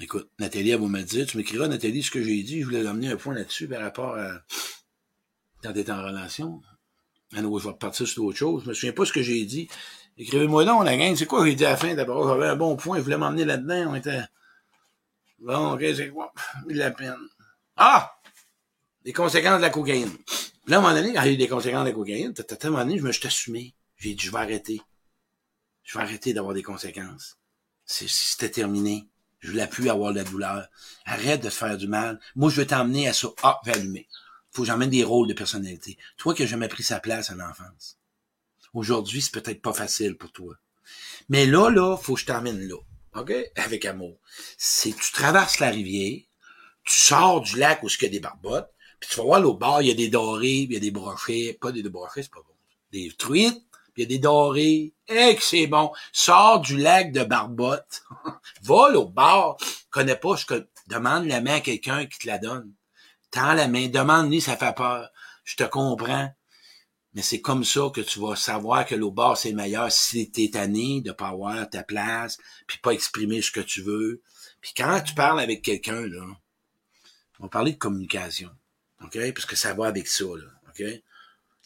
[0.00, 2.86] Écoute, Nathalie, elle va me dire, tu m'écriras, Nathalie, ce que j'ai dit, je voulais
[2.86, 4.40] amener un point là-dessus par rapport à
[5.62, 6.62] quand tu es en relation.
[7.34, 8.62] Ah non, je vais repartir sur d'autres choses.
[8.64, 9.68] Je me souviens pas ce que j'ai dit.
[10.18, 11.94] Écrivez-moi donc, la gang, c'est quoi que j'ai dit à la fin?
[11.94, 14.22] D'abord, j'avais un bon point, je voulais m'emmener là-dedans, on était...
[15.38, 16.32] Bon, ok, c'est quoi?
[16.70, 17.16] Il la peine.
[17.76, 18.18] Ah!
[19.04, 20.10] Les conséquences de la cocaïne.
[20.66, 22.66] Là, à un moment donné, il y a eu des conséquences de la cocaïne, à
[22.66, 23.74] un moment donné, je me suis assumé.
[23.98, 24.80] J'ai dit, je vais arrêter.
[25.84, 27.38] Je vais arrêter d'avoir des conséquences.
[27.84, 29.08] C'était terminé.
[29.38, 30.66] Je voulais plus avoir de la douleur.
[31.04, 32.18] Arrête de te faire du mal.
[32.34, 33.28] Moi, je veux t'emmener à ça.
[33.42, 34.08] Ah, vais allumer.
[34.50, 35.98] Faut que j'emmène des rôles de personnalité.
[36.16, 37.98] Toi qui n'as jamais pris sa place à l'enfance.
[38.76, 40.54] Aujourd'hui, c'est peut-être pas facile pour toi.
[41.30, 42.76] Mais là, là, faut que je t'emmène là.
[43.14, 43.32] OK?
[43.56, 44.18] Avec amour.
[44.58, 46.20] C'est, tu traverses la rivière,
[46.84, 48.70] tu sors du lac où il y a des barbottes,
[49.00, 50.90] puis tu vas voir l'autre bord, il y a des dorés, il y a des
[50.90, 51.56] brochets.
[51.58, 52.54] Pas des brochets, c'est pas bon.
[52.92, 53.64] Des truites,
[53.94, 54.92] puis il y a des dorés.
[55.08, 55.90] Eh, que c'est bon.
[56.12, 58.02] Sors du lac de Barbotte.
[58.62, 59.56] Va au bord.
[59.88, 60.44] Connais pas, je
[60.86, 62.74] demande la main à quelqu'un qui te la donne.
[63.30, 65.08] Tends la main, demande-lui, ça fait peur.
[65.44, 66.30] Je te comprends.
[67.16, 70.50] Mais c'est comme ça que tu vas savoir que l'eau bord, c'est meilleur si t'es
[70.52, 72.36] tanné de pas avoir ta place,
[72.66, 74.20] puis pas exprimer ce que tu veux.
[74.60, 76.26] Puis quand tu parles avec quelqu'un, là,
[77.40, 78.50] on va parler de communication.
[79.02, 79.18] OK?
[79.32, 80.44] Parce que ça va avec ça, là.
[80.68, 80.84] OK?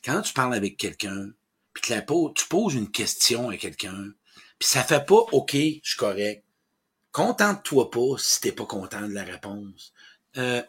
[0.05, 1.31] Quand tu parles avec quelqu'un,
[1.73, 4.13] puis la, tu poses une question à quelqu'un,
[4.57, 6.45] puis ça fait pas OK, je suis correct.
[7.11, 9.93] Contente-toi pas si t'es pas content de la réponse.
[10.37, 10.63] Euh,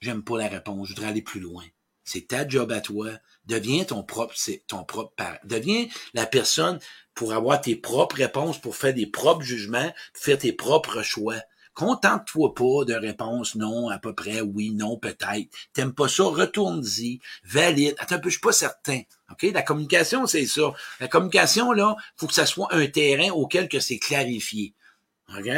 [0.00, 1.64] j'aime pas la réponse, je voudrais aller plus loin.
[2.04, 3.10] C'est ta job à toi.
[3.50, 4.34] Deviens ton propre,
[4.68, 5.38] ton propre parent.
[5.42, 6.78] Deviens la personne
[7.14, 11.34] pour avoir tes propres réponses, pour faire des propres jugements, pour faire tes propres choix.
[11.74, 15.48] Contente-toi pas de réponse non, à peu près, oui, non, peut-être.
[15.72, 17.96] T'aimes pas ça, retourne-y, valide.
[17.98, 19.00] Attends un peu, je suis pas certain.
[19.32, 19.42] OK?
[19.52, 20.72] La communication, c'est ça.
[21.00, 24.74] La communication, là, faut que ça soit un terrain auquel que c'est clarifié.
[25.36, 25.48] OK?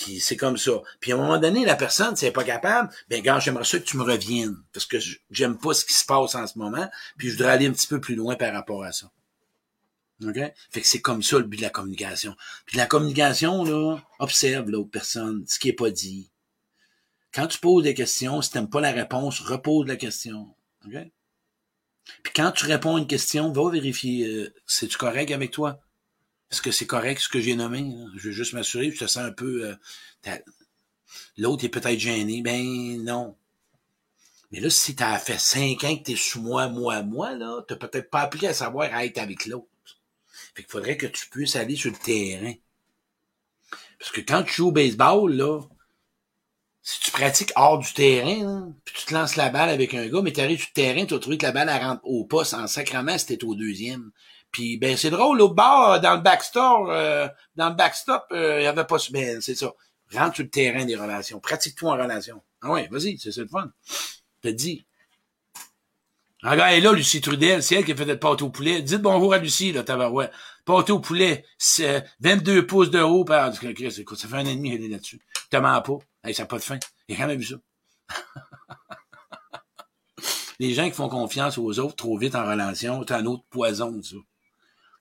[0.00, 0.80] Puis c'est comme ça.
[1.00, 3.80] Puis à un moment donné, la personne, si elle pas capable, ben gars, j'aimerais ça
[3.80, 4.56] que tu me reviennes.
[4.72, 4.98] Parce que
[5.30, 6.88] j'aime pas ce qui se passe en ce moment.
[7.16, 9.10] Puis je voudrais aller un petit peu plus loin par rapport à ça.
[10.24, 10.36] OK?
[10.70, 12.36] Fait que c'est comme ça le but de la communication.
[12.64, 16.30] Puis la communication, là, observe l'autre personne, ce qui est pas dit.
[17.32, 20.54] Quand tu poses des questions, si t'aimes pas la réponse, repose la question.
[20.86, 20.94] OK?
[22.22, 25.80] Puis quand tu réponds à une question, va vérifier, euh, c'est-tu correct avec toi?
[26.50, 27.94] Est-ce que c'est correct ce que j'ai nommé?
[28.16, 29.76] Je veux juste m'assurer, je te sens un peu...
[30.26, 30.38] Euh,
[31.36, 32.42] l'autre est peut-être gêné.
[32.42, 33.36] Ben non.
[34.50, 37.76] Mais là, si t'as fait cinq ans que t'es sous moi, moi, moi, là, t'as
[37.76, 39.66] peut-être pas appris à savoir à être avec l'autre.
[40.54, 42.54] Fait qu'il faudrait que tu puisses aller sur le terrain.
[43.98, 45.60] Parce que quand tu joues au baseball, là,
[46.82, 50.22] si tu pratiques hors du terrain, puis tu te lances la balle avec un gars,
[50.22, 52.24] mais tu arrives sur le terrain, tu as trouvé que la balle elle rentre au
[52.24, 54.10] poste en sacrament, c'était au deuxième.
[54.50, 58.64] Puis ben c'est drôle, au bas, dans le backstore, euh, dans le backstop, euh, il
[58.64, 59.72] y avait pas ben, c'est ça.
[60.14, 61.38] Rentre sur le terrain des relations.
[61.38, 62.42] Pratique-toi en relation.
[62.62, 63.70] Ah ouais, vas-y, c'est ça le fun.
[64.44, 64.86] Dis.
[66.42, 68.48] Ah, gars, elle est là, Lucie Trudel, c'est elle qui a fait le pâte au
[68.48, 68.80] poulet.
[68.80, 70.32] Dites bonjour à Lucie, là, tabarouette.
[70.64, 73.52] Pâte au poulet, c'est 22 pouces de haut par...
[73.62, 75.20] Écoute, ça fait un an et qu'elle est là-dessus.
[75.34, 75.98] Je te mens pas.
[76.22, 76.78] Hey, ça n'a pas de fin.
[77.08, 77.56] J'ai jamais vu ça.
[80.60, 84.00] Les gens qui font confiance aux autres trop vite en relation, c'est un autre poison,
[84.02, 84.16] ça.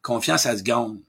[0.08, 1.00] Confiance, ça se gagne.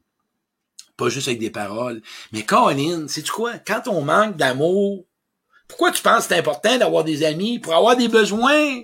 [0.97, 2.03] Pas juste avec des paroles.
[2.33, 3.57] Mais Caroline, sais-tu quoi?
[3.59, 5.07] Quand on manque d'amour,
[5.69, 7.61] pourquoi tu penses que c'est important d'avoir des amis?
[7.61, 8.83] Pour avoir des besoins?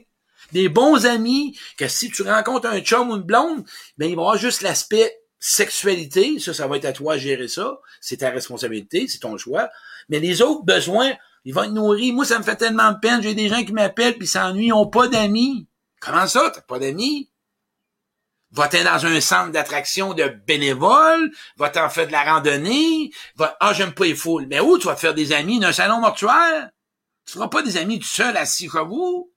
[0.53, 3.65] Des bons amis, que si tu rencontres un chum ou une blonde,
[3.99, 7.49] ben, il va avoir juste l'aspect sexualité, ça, ça va être à toi de gérer
[7.49, 9.69] ça, c'est ta responsabilité, c'est ton choix,
[10.09, 11.13] mais les autres besoins,
[11.45, 12.13] ils vont être nourris.
[12.13, 14.73] Moi, ça me fait tellement de peine, j'ai des gens qui m'appellent puis s'ennuient, ils
[14.73, 15.67] ont pas d'amis.
[16.01, 17.31] Comment ça, t'as pas d'amis?
[18.55, 23.93] Va-t'en dans un centre d'attraction de bénévoles, va-t'en faire de la randonnée, va, ah, j'aime
[23.93, 24.47] pas les foules.
[24.47, 25.59] Mais où tu vas te faire des amis?
[25.59, 26.71] Dans un salon mortuaire?
[27.27, 29.29] Tu feras pas des amis tout seul assis chez vous.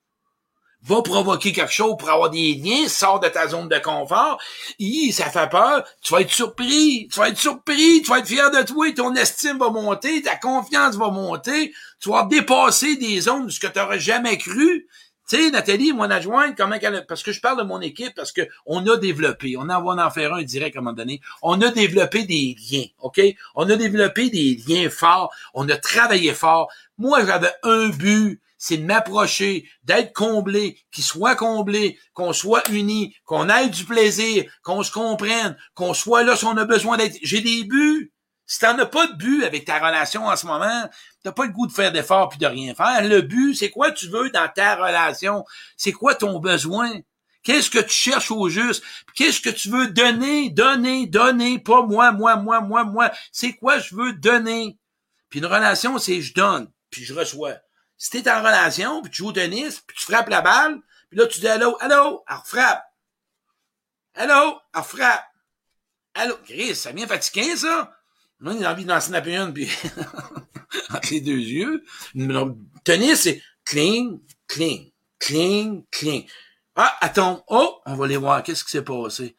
[0.83, 4.39] Va provoquer quelque chose pour avoir des liens, sors de ta zone de confort,
[4.77, 8.27] Hi, ça fait peur, tu vas être surpris, tu vas être surpris, tu vas être
[8.27, 13.21] fier de toi, ton estime va monter, ta confiance va monter, tu vas dépasser des
[13.21, 14.87] zones de ce que tu n'aurais jamais cru.
[15.29, 18.31] Tu sais, Nathalie, mon adjointe, comment qu'elle, parce que je parle de mon équipe, parce
[18.31, 21.19] que on a développé, on en va en faire un direct à un moment donné,
[21.41, 23.19] on a développé des liens, OK?
[23.55, 26.71] On a développé des liens forts, on a travaillé fort.
[26.97, 33.13] Moi, j'avais un but, c'est de m'approcher, d'être comblé, qu'il soit comblé, qu'on soit unis,
[33.25, 37.17] qu'on ait du plaisir, qu'on se comprenne, qu'on soit là si on a besoin d'être.
[37.21, 38.13] J'ai des buts.
[38.47, 40.89] Si t'en as pas de but avec ta relation en ce moment,
[41.21, 43.03] t'as pas le goût de faire d'efforts puis de rien faire.
[43.03, 45.43] Le but, c'est quoi tu veux dans ta relation?
[45.75, 46.89] C'est quoi ton besoin?
[47.43, 48.83] Qu'est-ce que tu cherches au juste?
[49.15, 50.49] Qu'est-ce que tu veux donner?
[50.49, 53.11] Donner, donner, pas moi, moi, moi, moi, moi.
[53.33, 54.79] C'est quoi je veux donner?
[55.29, 57.55] Puis une relation, c'est je donne, puis je reçois.
[57.97, 60.79] Si t'es en relation, puis tu joues au tennis, puis tu frappes la balle,
[61.09, 62.83] puis là, tu dis allô, allô, alors frappe.
[64.15, 65.25] Allô, alors frappe.
[66.13, 67.96] Allô, Chris, ça vient fatigué, ça?
[68.39, 69.67] Moi, j'ai envie d'en snapper une, puis
[70.93, 71.83] entre les deux yeux.
[72.83, 76.25] Tennis, c'est cling, cling, cling, cling.
[76.75, 79.35] Ah, attends, oh, on va aller voir, qu'est-ce qui s'est passé?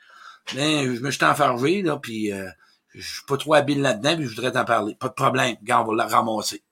[0.54, 2.48] Ben, je me suis enfargé, là, puis euh,
[2.94, 4.96] je suis pas trop habile là-dedans, puis je voudrais t'en parler.
[4.96, 6.64] Pas de problème, gars, on va la ramasser.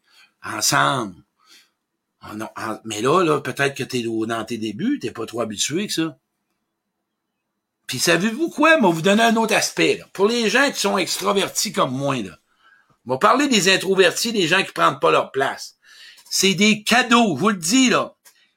[0.43, 1.23] Ensemble.
[2.21, 2.49] Ah non,
[2.85, 6.19] mais là, là, peut-être que t'es dans tes débuts, t'es pas trop habitué que ça.
[7.87, 8.79] Puis savez-vous quoi?
[8.79, 9.97] Moi, vous donner un autre aspect.
[9.99, 10.07] Là.
[10.13, 12.33] Pour les gens qui sont extravertis comme moi, là,
[13.07, 15.77] on va parler des introvertis, des gens qui prennent pas leur place.
[16.29, 18.13] C'est des cadeaux, je vous le dis, là.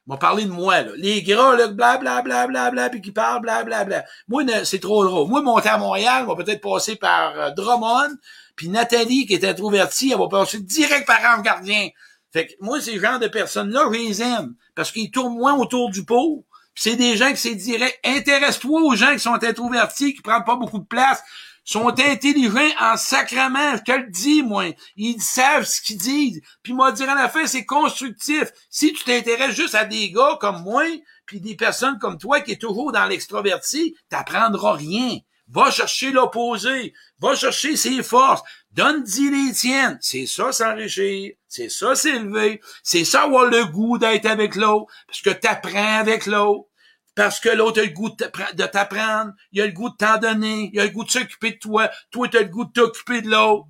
[0.07, 0.91] On va parler de moi, là.
[0.95, 3.85] Les gras, là, blablabla, bla, puis qui parlent, blablabla.
[3.85, 4.05] Bla, bla.
[4.27, 5.29] Moi, c'est trop drôle.
[5.29, 8.15] Moi, monter à Montréal, on va peut-être passer par euh, Drummond,
[8.55, 11.89] puis Nathalie, qui est introvertie, elle va passer direct par Ange Gardien.
[12.33, 14.55] Fait que moi, ces genres de personnes-là, je les aime.
[14.75, 16.45] Parce qu'ils tournent moins autour du pot.
[16.81, 17.99] C'est des gens qui c'est direct.
[18.05, 21.21] Intéresse-toi aux gens qui sont introvertis, qui prennent pas beaucoup de place
[21.65, 24.73] sont intelligents en sacrement, je te le dis, moi.
[24.95, 26.41] Ils savent ce qu'ils disent.
[26.63, 28.45] Puis moi, dire en affaire, c'est constructif.
[28.69, 30.85] Si tu t'intéresses juste à des gars comme moi,
[31.25, 35.17] puis des personnes comme toi qui est toujours dans l'extroverti, t'apprendras rien.
[35.49, 36.93] Va chercher l'opposé.
[37.19, 38.41] Va chercher ses forces.
[38.79, 39.97] Donne-y les tiennes.
[39.99, 41.33] C'est ça s'enrichir.
[41.49, 42.61] C'est ça s'élever.
[42.81, 44.85] C'est ça avoir le goût d'être avec l'autre.
[45.05, 46.69] Parce que t'apprends avec l'autre
[47.13, 50.69] parce que l'autre a le goût de t'apprendre, il a le goût de t'en donner,
[50.71, 53.21] il a le goût de s'occuper de toi, toi tu as le goût de t'occuper
[53.21, 53.65] de l'autre.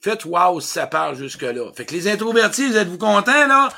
[0.00, 1.72] Faites wow si ça part jusque-là.
[1.74, 3.68] Fait que les introvertis, vous êtes-vous contents, là?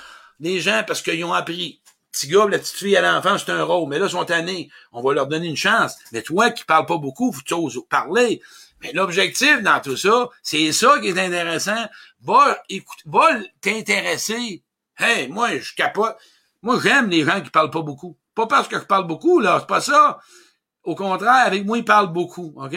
[0.41, 1.82] Les gens, parce qu'ils ont appris.
[2.13, 3.89] Petit gars, la petite fille à l'enfant, c'est un rôle.
[3.89, 4.71] Mais là, ils sont tannés.
[4.93, 5.97] On va leur donner une chance.
[6.13, 8.43] Mais toi qui parles pas beaucoup, tu oses parler.
[8.83, 11.89] Mais l'objectif dans tout ça, c'est ça qui est intéressant.
[12.21, 13.29] Va, écoute, va
[13.61, 14.63] t'intéresser.
[14.99, 16.17] Hey, moi, je capote.
[16.63, 18.19] Moi, j'aime les gens qui parlent pas beaucoup.
[18.35, 20.19] Pas parce que je parle beaucoup, là, c'est pas ça.
[20.85, 22.77] Au contraire, avec moi, ils parlent beaucoup, OK?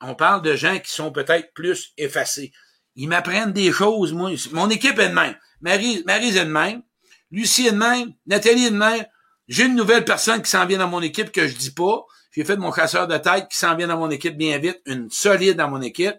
[0.00, 2.52] On parle de gens qui sont peut-être plus effacés.
[2.96, 4.30] Ils m'apprennent des choses, moi.
[4.52, 5.36] Mon équipe est de même.
[5.60, 6.82] Marie, Marie est de même.
[7.30, 8.12] Lucie est de même.
[8.26, 9.04] Nathalie est de même.
[9.48, 12.04] J'ai une nouvelle personne qui s'en vient dans mon équipe que je dis pas.
[12.32, 14.80] J'ai fait mon chasseur de tête qui s'en vient dans mon équipe bien vite.
[14.86, 16.16] Une solide dans mon équipe.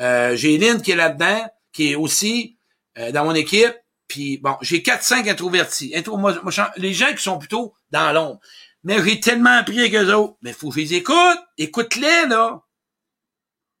[0.00, 2.58] Euh, j'ai Lynn qui est là-dedans, qui est aussi
[2.98, 3.74] euh, dans mon équipe.
[4.08, 5.92] Puis bon, j'ai 4-5 introvertis.
[5.94, 6.34] Intro, moi,
[6.76, 8.40] les gens qui sont plutôt dans l'ombre.
[8.82, 10.36] Mais j'ai tellement appris avec eux autres.
[10.42, 11.38] Mais faut que je les écoute.
[11.56, 12.62] Écoute-les, là.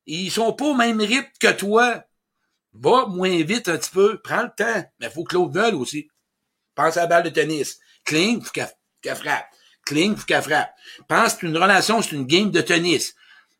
[0.06, 2.04] Ils sont pas au même rythme que toi.
[2.72, 4.20] Va moins vite un petit peu.
[4.22, 4.84] Prends le temps.
[5.00, 6.08] Mais faut que l'autre veuille aussi.
[6.74, 7.78] Pense à la balle de tennis.
[8.04, 9.46] Cling, faut qu'elle frappe.
[9.84, 10.74] Cling, faut qu'elle frappe.
[11.08, 13.14] Pense qu'une relation, c'est une game de tennis.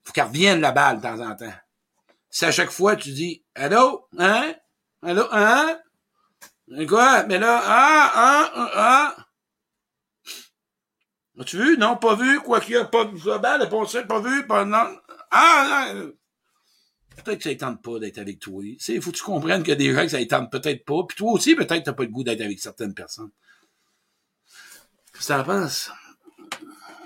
[0.05, 1.55] Faut qu'elle revienne la balle de temps en temps.
[2.31, 4.09] Si à chaque fois tu dis Allô?
[4.19, 4.55] Hein?
[5.03, 5.27] Allô?
[5.31, 5.79] Hein?
[6.89, 7.25] Quoi?
[7.25, 9.17] Mais là, ah, ah, ah, ah.
[11.39, 11.79] As-tu vu?
[11.79, 12.41] Non, pas vu.
[12.41, 13.19] Quoi qu'il y a pas vu.
[13.25, 14.47] La pensée, pas vu.
[14.47, 14.99] Pas, non.
[15.31, 16.13] Ah, non.
[17.23, 18.63] Peut-être que ça tente pas d'être avec toi.
[18.65, 21.05] Il faut que tu comprennes qu'il y a des gens que ça tente peut-être pas.
[21.09, 23.31] Puis toi aussi, peut-être que t'as pas le goût d'être avec certaines personnes.
[25.13, 25.91] Qu'est-ce que t'en penses?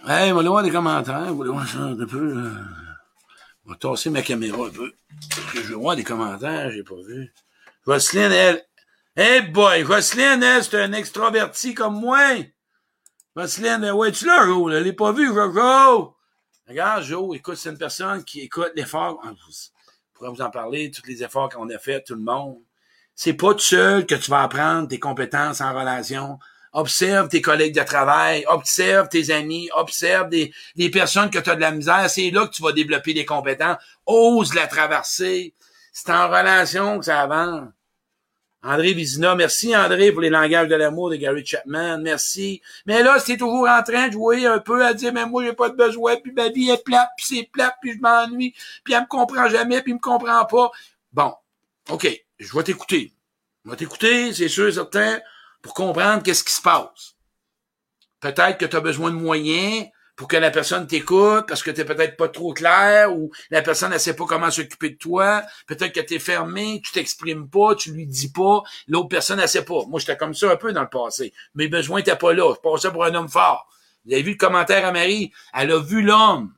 [0.07, 1.35] Hey, va aller voir des commentaires.
[1.35, 2.37] Va aller voir ça un peu.
[2.37, 2.53] Euh...
[3.67, 4.93] Je vais tasser ma caméra un peu.
[5.55, 7.33] Je vais voir des commentaires, j'ai pas vu.
[7.85, 8.65] Roselyne, elle,
[9.21, 12.37] Hey boy, Jocelyne, elle, c'est un extraverti comme moi.
[13.37, 16.13] Jocelyne, ouais, tu l'as, Joe, elle l'ai pas vu, Joe.
[16.69, 19.21] Regarde, Joe, écoute, c'est une personne qui écoute l'effort.
[20.19, 22.57] Je pourrais vous en parler, tous les efforts qu'on a fait, tout le monde.
[23.15, 26.41] C'est pas tout seul que tu vas apprendre tes compétences en relation.
[26.73, 31.55] Observe tes collègues de travail, observe tes amis, observe des, des personnes que tu as
[31.55, 32.11] de la misère.
[32.11, 33.77] C'est là que tu vas développer des compétences.
[34.07, 35.55] Ose la traverser.
[35.93, 37.69] C'est en relation que ça avance.
[38.63, 42.61] André Vizina, merci André pour les langages de l'amour de Gary Chapman, merci.
[42.87, 45.53] Mais là, c'est toujours en train de jouer un peu à dire, mais moi, j'ai
[45.53, 48.95] pas de besoin, puis ma vie est plate, puis c'est plate, puis je m'ennuie, puis
[48.95, 50.71] elle me comprend jamais, puis elle me comprend pas.
[51.13, 51.35] Bon,
[51.91, 53.13] OK, je vais t'écouter.
[53.65, 55.21] Je vais t'écouter, c'est sûr, certain,
[55.63, 57.15] pour comprendre qu'est-ce qui se passe.
[58.21, 59.87] Peut-être que tu as besoin de moyens,
[60.19, 63.93] pour que la personne t'écoute parce que t'es peut-être pas trop clair ou la personne
[63.93, 65.45] ne sait pas comment s'occuper de toi.
[65.69, 69.65] Peut-être que t'es fermé, tu t'exprimes pas, tu lui dis pas, l'autre personne ne sait
[69.65, 69.85] pas.
[69.87, 71.33] Moi, j'étais comme ça un peu dans le passé.
[71.55, 72.53] Mes besoins étaient pas là.
[72.53, 73.69] Je passais pour un homme fort.
[74.05, 75.31] Vous avez vu le commentaire à Marie?
[75.55, 76.53] Elle a vu l'homme.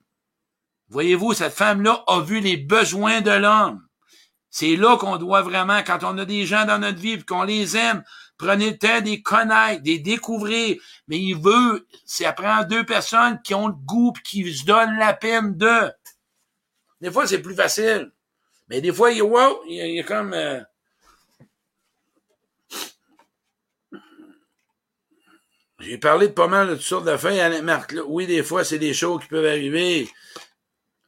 [0.89, 3.87] Voyez-vous, cette femme-là a vu les besoins de l'homme.
[4.49, 7.77] C'est là qu'on doit vraiment, quand on a des gens dans notre vie, qu'on les
[7.77, 8.03] aime,
[8.41, 10.81] Prenez le temps de connaître, de découvrir.
[11.09, 15.13] Mais il veut, ça prend deux personnes qui ont le goût qui se donnent la
[15.13, 15.93] peine de.
[17.03, 18.11] Des fois, c'est plus facile.
[18.69, 20.33] Mais des fois, il wow, il a comme...
[20.33, 20.61] euh,
[25.81, 27.93] J'ai parlé de pas mal de toutes sortes d'affaires, Alain Marc.
[27.93, 28.03] là.
[28.07, 30.09] Oui, des fois, c'est des choses qui peuvent arriver.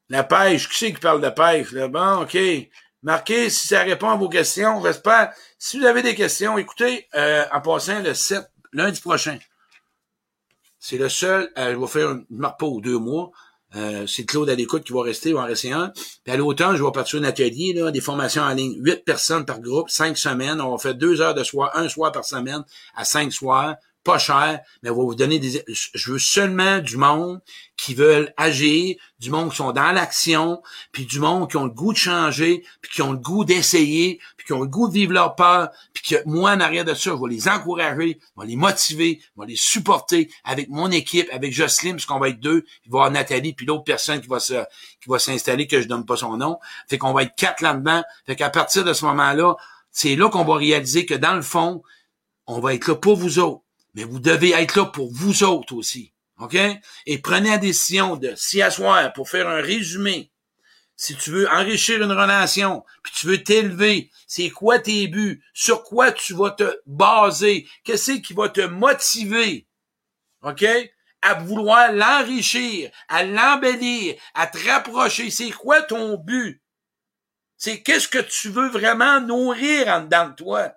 [0.09, 1.73] La pêche, qui c'est qui parle de pêche?
[1.73, 1.89] Là?
[1.89, 2.37] Bon, OK.
[3.03, 4.83] Marquez si ça répond à vos questions.
[4.83, 5.33] J'espère.
[5.65, 9.39] Si vous avez des questions, écoutez, euh, en passant le 7, lundi prochain.
[10.81, 13.31] C'est le seul, euh, je vais faire une aux deux mois.
[13.77, 15.93] Euh, c'est Claude à l'écoute qui va rester, il va en rester un.
[16.25, 18.75] Puis à l'automne, je vais partir un atelier, là, des formations en ligne.
[18.81, 20.61] Huit personnes par groupe, cinq semaines.
[20.61, 22.65] On va faire deux heures de soir, un soir par semaine,
[22.97, 23.77] à cinq soirs.
[24.05, 25.65] Pas cher, mais on va vous donner des...
[25.69, 27.41] Je veux seulement du monde
[27.77, 31.71] qui veulent agir, du monde qui sont dans l'action, puis du monde qui ont le
[31.71, 34.93] goût de changer, puis qui ont le goût d'essayer, puis qui ont le goût de
[34.93, 38.41] vivre leur peur, puis que moi, en arrière de ça, je vais les encourager, je
[38.41, 42.29] vais les motiver, je vais les supporter avec mon équipe, avec Jocelyne, parce qu'on va
[42.29, 44.65] être deux, il va y avoir Nathalie, puis l'autre personne qui va se
[45.03, 46.59] qui va s'installer, que je donne pas son nom.
[46.89, 48.03] Fait qu'on va être quatre là-dedans.
[48.27, 49.57] Fait qu'à partir de ce moment-là,
[49.91, 51.83] c'est là qu'on va réaliser que dans le fond,
[52.47, 53.63] on va être là pour vous autres.
[53.95, 56.13] Mais vous devez être là pour vous autres aussi.
[56.39, 56.57] OK?
[57.07, 60.31] Et prenez la décision de s'y asseoir pour faire un résumé.
[60.97, 65.43] Si tu veux enrichir une relation, puis tu veux t'élever, c'est quoi tes buts?
[65.53, 67.69] Sur quoi tu vas te baser?
[67.85, 69.67] Qu'est-ce qui va te motiver?
[70.43, 70.65] OK?
[71.23, 75.31] À vouloir l'enrichir, à l'embellir, à te rapprocher.
[75.31, 76.63] C'est quoi ton but?
[77.57, 80.73] C'est qu'est-ce que tu veux vraiment nourrir en dedans de toi?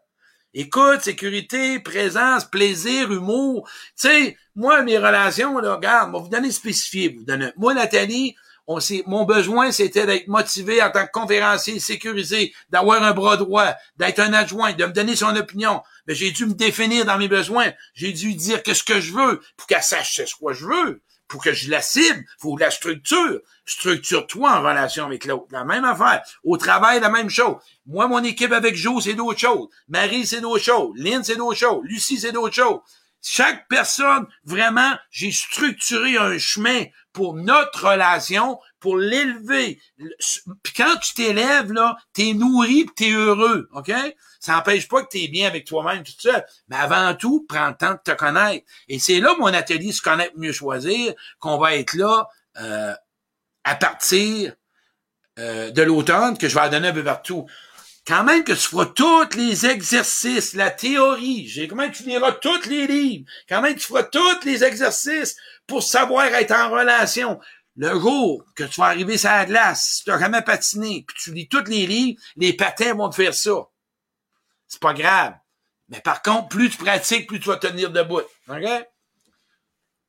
[0.57, 3.67] Écoute, sécurité, présence, plaisir, humour.
[3.99, 7.09] Tu sais, moi, mes relations, là, regarde, on vous donner spécifié.
[7.09, 7.49] Vous donner.
[7.57, 13.11] Moi, Nathalie, on mon besoin, c'était d'être motivé en tant que conférencier, sécurisé, d'avoir un
[13.11, 15.83] bras droit, d'être un adjoint, de me donner son opinion.
[16.07, 17.73] Mais j'ai dû me définir dans mes besoins.
[17.93, 21.01] J'ai dû dire qu'est-ce que je veux pour qu'elle sache ce que je veux.
[21.27, 23.41] Pour que je la cible, faut la structure.
[23.65, 25.47] Structure-toi en relation avec l'autre.
[25.51, 26.21] La même affaire.
[26.43, 27.55] Au travail, la même chose.
[27.85, 29.67] Moi, mon équipe avec Joe, c'est d'autres choses.
[29.87, 30.93] Marie, c'est d'autres choses.
[30.97, 31.81] Lynn, c'est d'autres choses.
[31.83, 32.79] Lucie, c'est d'autres choses.
[33.27, 39.81] Chaque personne, vraiment, j'ai structuré un chemin pour notre relation, pour l'élever.
[40.61, 43.91] Puis quand tu t'élèves, là, t'es nourri t'es heureux, OK?
[44.39, 46.45] Ça n'empêche pas que t'es bien avec toi-même tout seul.
[46.67, 48.63] Mais avant tout, prends le temps de te connaître.
[48.89, 52.27] Et c'est là, mon atelier Se connaître mieux choisir, qu'on va être là
[52.61, 52.93] euh,
[53.65, 54.53] à partir
[55.37, 57.45] euh, de l'automne, que je vais en donner un peu partout
[58.07, 62.03] quand même que tu feras tous les exercices, la théorie, j'ai quand même que tu
[62.03, 65.35] liras tous les livres, quand même tu feras tous les exercices
[65.65, 67.39] pour savoir être en relation.
[67.77, 71.17] Le jour que tu vas arriver sur la glace, si tu n'as jamais patiné, puis
[71.19, 73.67] tu lis tous les livres, les patins vont te faire ça.
[74.67, 75.33] C'est pas grave.
[75.89, 78.21] Mais par contre, plus tu pratiques, plus tu vas tenir debout.
[78.47, 78.87] OK?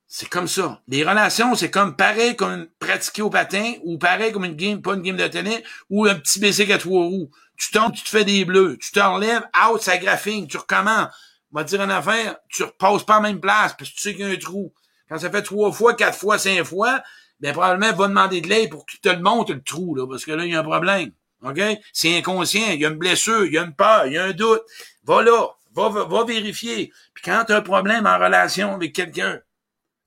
[0.08, 0.80] C'est comme ça.
[0.86, 4.94] Les relations, c'est comme pareil comme pratiquer au patin, ou pareil comme une game, pas
[4.94, 8.08] une game de tennis, ou un petit bicycle à trois roues tu tombes, tu te
[8.08, 11.08] fais des bleus, tu te relèves, out, ça graphine, tu recommences.
[11.52, 14.02] On va te dire une affaire, tu repasses pas en même place, parce que tu
[14.02, 14.72] sais qu'il y a un trou.
[15.08, 17.02] Quand ça fait trois fois, quatre fois, cinq fois,
[17.40, 20.24] ben probablement va demander de l'aide pour qu'il te le montre le trou, là, parce
[20.24, 21.12] que là, il y a un problème.
[21.42, 21.60] OK?
[21.92, 24.24] C'est inconscient, il y a une blessure, il y a une peur, il y a
[24.24, 24.62] un doute.
[25.04, 26.92] Va là, va, va, va vérifier.
[27.14, 29.40] Puis quand tu as un problème en relation avec quelqu'un,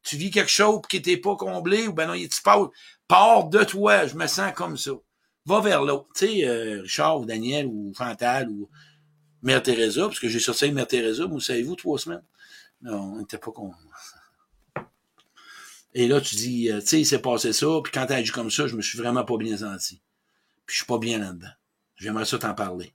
[0.04, 2.68] tu vis quelque chose qui n'était pas comblé, ou ben non, il te passe,
[3.08, 4.92] pars de toi, je me sens comme ça
[5.46, 6.08] va vers l'autre.
[6.16, 8.70] Tu sais, euh, Richard ou Daniel ou Fantal ou
[9.42, 12.24] Mère Teresa, parce que j'ai sorti avec Mère Teresa, vous savez-vous, trois semaines?
[12.82, 13.74] Non, on n'était pas con.
[15.94, 18.32] Et là, tu dis, euh, tu sais, il s'est passé ça, puis quand t'as agi
[18.32, 20.02] comme ça, je me suis vraiment pas bien senti.
[20.66, 21.52] Puis je suis pas bien là-dedans.
[21.96, 22.94] J'aimerais ça t'en parler.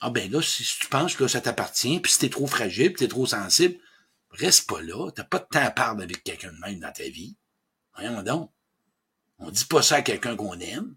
[0.00, 3.00] Ah ben là, si tu penses que ça t'appartient, puis si t'es trop fragile, puis
[3.00, 3.78] t'es trop sensible,
[4.30, 5.10] reste pas là.
[5.10, 7.36] T'as pas de temps à parler avec quelqu'un de même dans ta vie.
[7.94, 8.52] Voyons donc.
[9.38, 10.96] On dit pas ça à quelqu'un qu'on aime.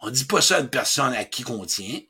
[0.00, 2.00] On dit pas ça à une personne à qui qu'on tient.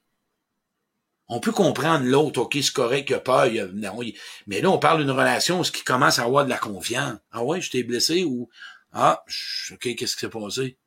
[1.28, 3.98] On peut comprendre l'autre, ok, c'est correct, il a peur, il a, non,
[4.46, 7.18] mais là, on parle d'une relation où ce qui commence à avoir de la confiance.
[7.32, 8.48] Ah ouais, je t'ai blessé ou,
[8.92, 9.24] ah,
[9.72, 10.78] ok, qu'est-ce qui s'est passé?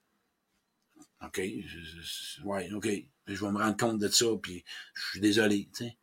[1.21, 1.41] Ok,
[2.45, 2.87] ouais, ok,
[3.27, 4.63] je vais me rendre compte de ça, puis
[4.93, 5.97] je suis désolé, tu sais.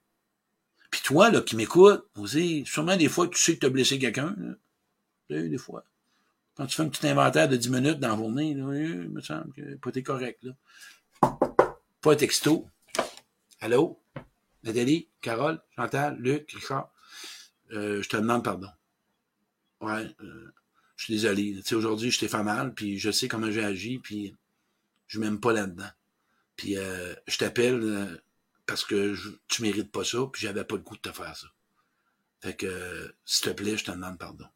[0.90, 3.98] Puis toi, là, qui m'écoute, aussi, sûrement des fois tu sais que tu as blessé
[3.98, 4.34] quelqu'un,
[5.30, 5.84] des fois.
[6.56, 9.20] Quand tu fais un petit inventaire de 10 minutes dans la journée, là, il me
[9.20, 10.42] semble que pas t'es correct.
[10.42, 10.52] Là.
[12.00, 12.66] Pas texto.
[13.60, 14.00] Allô?
[14.62, 16.90] Nathalie, Carole, Chantal, Luc, Richard?
[17.72, 18.68] Euh, je te demande pardon.
[19.80, 20.52] Ouais, euh,
[20.96, 21.56] je suis désolé.
[21.56, 24.34] Tu sais, aujourd'hui, je t'ai fait mal, puis je sais comment j'ai agi, puis
[25.08, 25.90] je m'aime pas là-dedans.
[26.56, 28.16] Puis euh, je t'appelle euh,
[28.66, 31.36] parce que je, tu mérites pas ça, puis j'avais pas le goût de te faire
[31.36, 31.46] ça.
[32.40, 34.48] Fait que, s'il te plaît, je te demande pardon.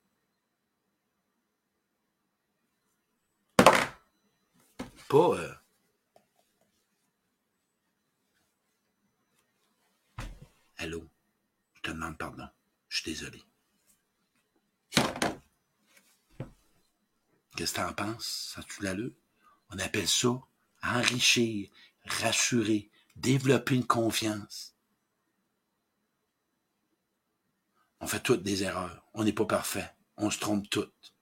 [5.08, 5.38] Pas.
[5.38, 5.54] Euh...
[10.76, 11.08] Allô,
[11.74, 12.48] je te demande pardon.
[12.88, 13.42] Je suis désolé.
[17.56, 18.52] Qu'est-ce que t'en penses?
[18.54, 19.12] Ça tu l'allure?
[19.70, 20.40] On appelle ça
[20.82, 21.70] enrichir,
[22.06, 22.89] rassurer,
[23.20, 24.74] développer une confiance.
[28.00, 29.02] On fait toutes des erreurs.
[29.14, 29.90] On n'est pas parfait.
[30.16, 31.14] On se trompe toutes.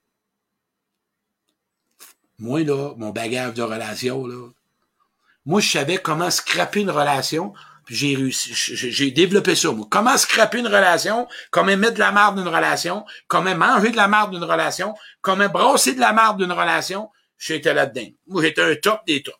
[2.39, 4.49] Moi, là, mon bagage de relation, là,
[5.45, 7.53] moi, je savais comment scraper une relation,
[7.85, 9.89] puis j'ai réussi, j'ai développé ça, moi.
[9.91, 14.09] Comment scraper une relation, comment mettre de la marde d'une relation, comment manger de la
[14.09, 18.09] marde d'une relation, comment brasser de la marde d'une relation, j'étais là-dedans.
[18.27, 19.37] Moi, j'étais un top des tops.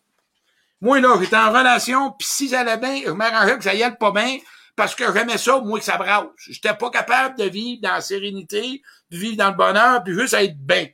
[0.81, 3.83] Moi, là, j'étais en relation, puis si ça allait bien, je m'arrangeais que ça y
[3.83, 4.37] allait pas bien,
[4.75, 6.27] parce que j'aimais ça, moi, que ça brasse.
[6.47, 10.33] J'étais pas capable de vivre dans la sérénité, de vivre dans le bonheur, puis juste
[10.33, 10.87] être bien.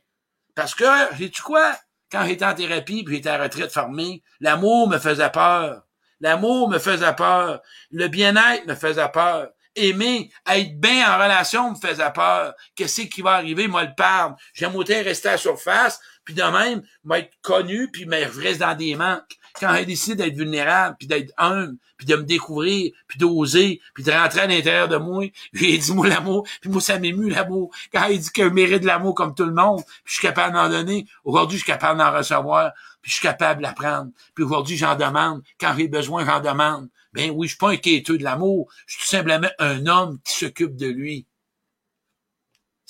[0.56, 0.84] Parce que,
[1.16, 1.72] sais-tu quoi?
[2.10, 5.82] Quand j'étais en thérapie, puis j'étais en retraite formée, l'amour me faisait peur.
[6.20, 7.60] L'amour me faisait peur.
[7.92, 9.50] Le bien-être me faisait peur.
[9.76, 12.54] Aimer, être bien en relation me faisait peur.
[12.74, 13.68] Qu'est-ce qui va arriver?
[13.68, 14.36] Moi, le perdre.
[14.54, 18.74] J'aime autant rester à la surface, puis de même, m'être connu, puis me reste dans
[18.74, 23.18] des manques quand j'ai décidé d'être vulnérable, puis d'être humble, puis de me découvrir, puis
[23.18, 26.98] d'oser, puis de rentrer à l'intérieur de moi, j'ai dit moi l'amour, puis moi ça
[26.98, 27.70] m'émue l'amour.
[27.92, 30.22] Quand il dit que je mérite de l'amour comme tout le monde, puis je suis
[30.22, 34.10] capable d'en donner, aujourd'hui je suis capable d'en recevoir, puis je suis capable d'apprendre.
[34.34, 36.88] Puis aujourd'hui j'en demande, quand j'ai besoin j'en demande.
[37.12, 40.18] Ben oui, je suis pas un quêteux de l'amour, je suis tout simplement un homme
[40.22, 41.25] qui s'occupe de lui.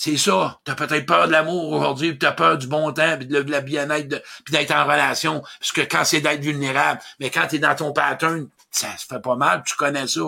[0.07, 0.61] C'est ça.
[0.63, 3.61] T'as peut-être peur de l'amour aujourd'hui, puis t'as peur du bon temps, puis de la
[3.61, 7.75] bien-être, puis d'être en relation, parce que quand c'est d'être vulnérable, mais quand t'es dans
[7.75, 10.21] ton pattern, ça se fait pas mal, tu connais ça.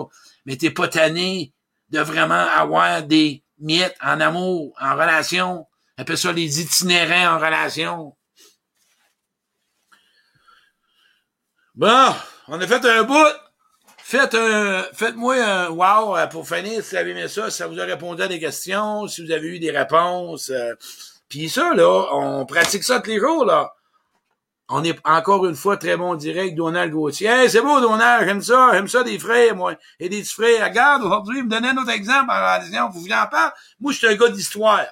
[0.45, 1.53] Mais t'es pas tanné
[1.91, 5.65] de vraiment avoir des miettes en amour, en relation.
[5.97, 8.17] On appelle ça les itinérants en relation.
[11.75, 12.15] Bon,
[12.49, 13.48] on a fait un bout.
[14.09, 17.67] Faites un, faites-moi un wow euh, pour finir si vous avez aimé ça, si ça
[17.67, 20.49] vous a répondu à des questions, si vous avez eu des réponses.
[20.49, 20.73] Euh.
[21.27, 23.71] Puis ça, là, on pratique ça tous les jours, là.
[24.67, 27.27] On est encore une fois très bon direct, Donald Gauthier.
[27.27, 29.75] Hey, c'est beau, Donald, j'aime ça, j'aime ça des frères, moi.
[29.99, 30.65] Et des petits frères.
[30.67, 32.89] Regarde, aujourd'hui, me donnez un autre exemple en réalisation.
[32.89, 33.51] Vous voulez en parler?
[33.79, 34.87] Moi, je suis un gars d'histoire.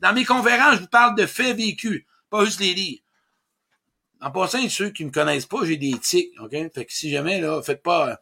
[0.00, 2.98] Dans mes conférences, je vous parle de faits vécus, pas juste les lire.
[4.24, 6.50] En passant, ceux qui me connaissent pas, j'ai des tics, OK?
[6.50, 8.18] Fait que si jamais, là, faites pas...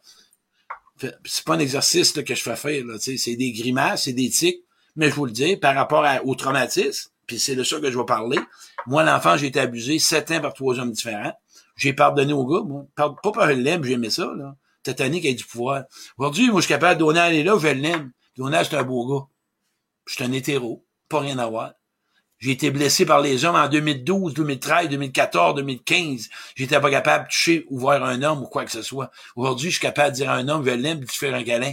[1.25, 4.63] C'est pas un exercice que je fais faire, c'est des grimaces, c'est des tics,
[4.95, 7.97] mais je vous le dis, par rapport au traumatisme, puis c'est de ça que je
[7.97, 8.39] vais parler.
[8.85, 11.33] Moi, l'enfant, j'ai été abusé sept ans par trois hommes différents.
[11.77, 12.85] J'ai pardonné au gars, moi.
[12.95, 14.55] Pas par l'aime, j'ai aimé ça, là.
[14.83, 15.83] Titanic a du pouvoir.
[16.17, 18.11] Aujourd'hui, moi, je suis capable donner aller là, je l'aime.
[18.35, 19.25] Donner, c'est un beau gars.
[20.05, 20.85] Je suis un hétéro.
[21.07, 21.71] Pas rien à voir.
[22.43, 26.29] J'ai été blessé par les hommes en 2012, 2013, 2014, 2015.
[26.55, 29.11] J'étais pas capable de toucher ou voir un homme ou quoi que ce soit.
[29.37, 31.71] Aujourd'hui, je suis capable de dire à un homme, je l'aime, de faire un câlin.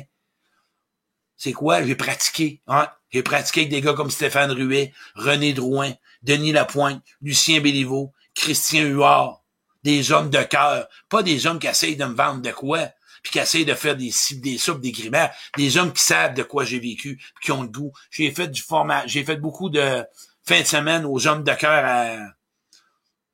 [1.36, 1.84] C'est quoi?
[1.84, 2.62] J'ai pratiqué.
[2.68, 2.86] Hein?
[3.08, 5.90] J'ai pratiqué avec des gars comme Stéphane Ruet, René Drouin,
[6.22, 9.42] Denis Lapointe, Lucien Béliveau, Christian Huard.
[9.82, 10.86] Des hommes de cœur.
[11.08, 12.90] Pas des hommes qui essayent de me vendre de quoi
[13.22, 16.42] puis qui essayent de faire des des soupes, des grimaces, des hommes qui savent de
[16.42, 17.92] quoi j'ai vécu, puis qui ont le goût.
[18.10, 20.04] J'ai fait du format, j'ai fait beaucoup de
[20.50, 22.16] fin de semaine aux hommes de cœur à,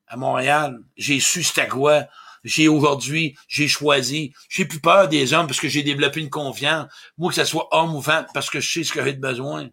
[0.07, 0.79] à Montréal.
[0.99, 2.05] J'ai su c'était quoi.
[2.45, 4.35] J'ai aujourd'hui, j'ai choisi.
[4.51, 6.93] J'ai plus peur des hommes parce que j'ai développé une confiance.
[7.17, 9.21] Moi, que ce soit homme ou femme, parce que je sais ce que j'ai de
[9.21, 9.67] besoin.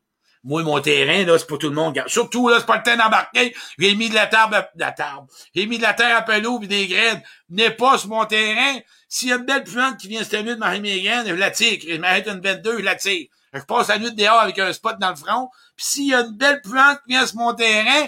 [0.46, 2.02] Moi, mon terrain, là, c'est pour tout le monde.
[2.08, 3.54] Surtout, là, c'est pas le temps d'embarquer.
[3.78, 5.28] J'ai mis de la table, de la table.
[5.54, 7.22] J'ai mis de la terre à pelouse et des graines.
[7.50, 8.80] N'est pas sur mon terrain.
[9.10, 11.52] S'il y a une belle plante qui vient cette nuit de marie mes je la
[11.52, 11.80] tire.
[11.86, 13.28] Je m'arrête une 22, je la tire.
[13.54, 15.50] Je passe la nuit dehors avec un spot dans le front.
[15.76, 18.08] Puis s'il y a une belle plante qui vient sur mon terrain,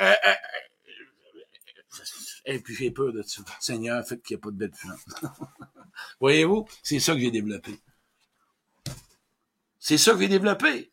[0.00, 0.34] euh, euh,
[2.46, 3.42] et puis j'ai peur de ça.
[3.60, 5.00] Seigneur, faites qu'il n'y ait pas de belle plante.
[6.20, 6.66] Voyez-vous?
[6.82, 7.78] C'est ça que j'ai développé.
[9.78, 10.90] C'est ça que j'ai développé.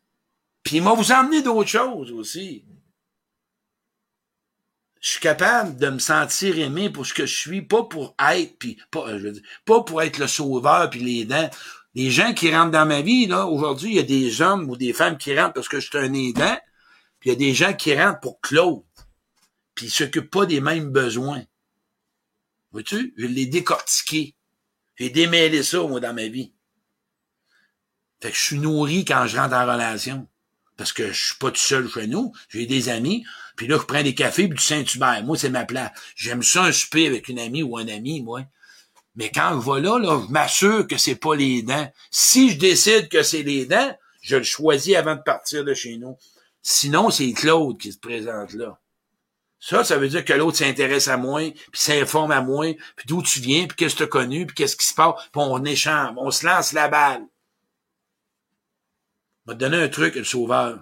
[0.62, 2.64] Puis il m'a vous emmené d'autres choses aussi.
[5.00, 8.58] Je suis capable de me sentir aimé pour ce que je suis, pas pour être,
[8.58, 11.50] puis pas, euh, je veux dire, pas pour être le sauveur puis les dents.
[11.94, 14.76] Les gens qui rentrent dans ma vie, là, aujourd'hui, il y a des hommes ou
[14.76, 16.58] des femmes qui rentrent parce que je suis un aidant,
[17.20, 18.82] puis il y a des gens qui rentrent pour Claude,
[19.74, 21.44] puis ils s'occupent pas des mêmes besoins.
[22.72, 23.14] Vois-tu?
[23.16, 24.34] Je l'ai décortiqué.
[24.96, 26.52] J'ai démêlé ça, moi, dans ma vie.
[28.20, 30.28] Fait que je suis nourri quand je rentre en relation
[30.76, 33.24] parce que je suis pas tout seul chez nous, j'ai des amis,
[33.56, 35.22] puis là, je prends des cafés du Saint-Hubert.
[35.24, 35.92] Moi, c'est ma place.
[36.16, 38.42] J'aime ça un souper avec une amie ou un ami, moi.
[39.16, 41.90] Mais quand je vais là, là, je m'assure que c'est pas les dents.
[42.10, 45.96] Si je décide que c'est les dents, je le choisis avant de partir de chez
[45.98, 46.16] nous.
[46.62, 48.80] Sinon, c'est Claude qui se présente là.
[49.60, 53.22] Ça, ça veut dire que l'autre s'intéresse à moi, puis s'informe à moi, puis d'où
[53.22, 55.64] tu viens, puis qu'est-ce que tu as connu, puis qu'est-ce qui se passe, puis on
[55.64, 57.24] échange, on se lance la balle.
[59.46, 60.80] va te donner un truc, le sauveur.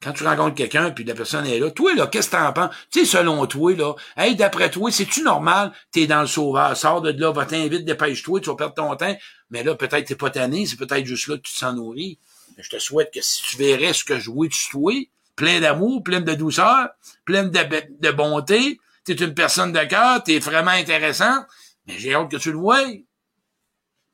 [0.00, 2.70] Quand tu rencontres quelqu'un, puis la personne est là, toi, là, qu'est-ce que t'en penses?
[2.90, 5.72] Tu sais, selon toi, là, hey, d'après toi, c'est-tu normal?
[5.90, 9.16] T'es dans le sauveur, sors de là, va t'inviter, dépêche-toi, tu vas perdre ton temps.
[9.50, 12.18] Mais là, peut-être t'es pas tanné, c'est peut-être juste là que tu te sens nourri.
[12.56, 14.92] Mais je te souhaite que si tu verrais ce que je vois tu toi,
[15.34, 16.90] plein d'amour, plein de douceur,
[17.24, 17.58] plein de,
[18.00, 21.44] de bonté, t'es une personne de cœur, t'es vraiment intéressant,
[21.86, 22.84] mais j'ai hâte que tu le vois.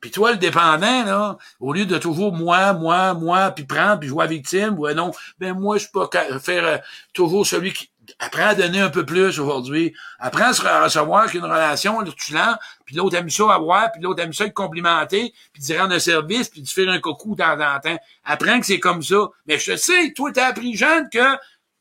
[0.05, 4.07] Puis toi, le dépendant, là, au lieu de toujours moi, moi, moi, puis prendre, puis
[4.07, 6.07] jouer à victime, ouais non, ben moi, je peux
[6.39, 6.77] faire euh,
[7.11, 7.89] toujours celui qui
[8.19, 9.95] apprend à donner un peu plus aujourd'hui.
[10.19, 13.99] Apprends à recevoir qu'une relation, là, tu l'as, puis l'autre aime ça à voir, puis
[14.03, 17.33] l'autre aime ça être complimenté, puis de rendre un service, puis de faire un coucou
[17.33, 17.97] de temps en temps.
[18.25, 19.29] Apprends que c'est comme ça.
[19.47, 21.35] Mais je te sais, toi, t'as appris jeune que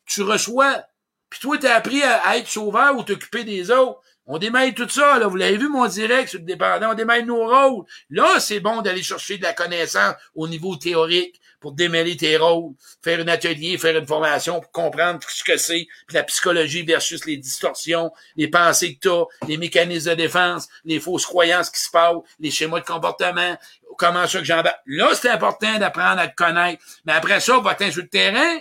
[0.06, 0.80] tu reçois.
[1.28, 4.00] Puis toi, t'as appris à être sauveur ou t'occuper des autres.
[4.26, 5.26] On démêle tout ça, là.
[5.26, 6.92] Vous l'avez vu, mon direct sur le dépendant.
[6.92, 7.84] On démêle nos rôles.
[8.08, 12.74] Là, c'est bon d'aller chercher de la connaissance au niveau théorique pour démêler tes rôles,
[13.02, 17.24] faire un atelier, faire une formation pour comprendre ce que c'est, puis la psychologie versus
[17.24, 21.90] les distorsions, les pensées que t'as, les mécanismes de défense, les fausses croyances qui se
[21.90, 23.56] passent, les schémas de comportement,
[23.96, 26.84] comment ça que j'en Là, c'est important d'apprendre à te connaître.
[27.06, 28.58] Mais après ça, va sur le terrain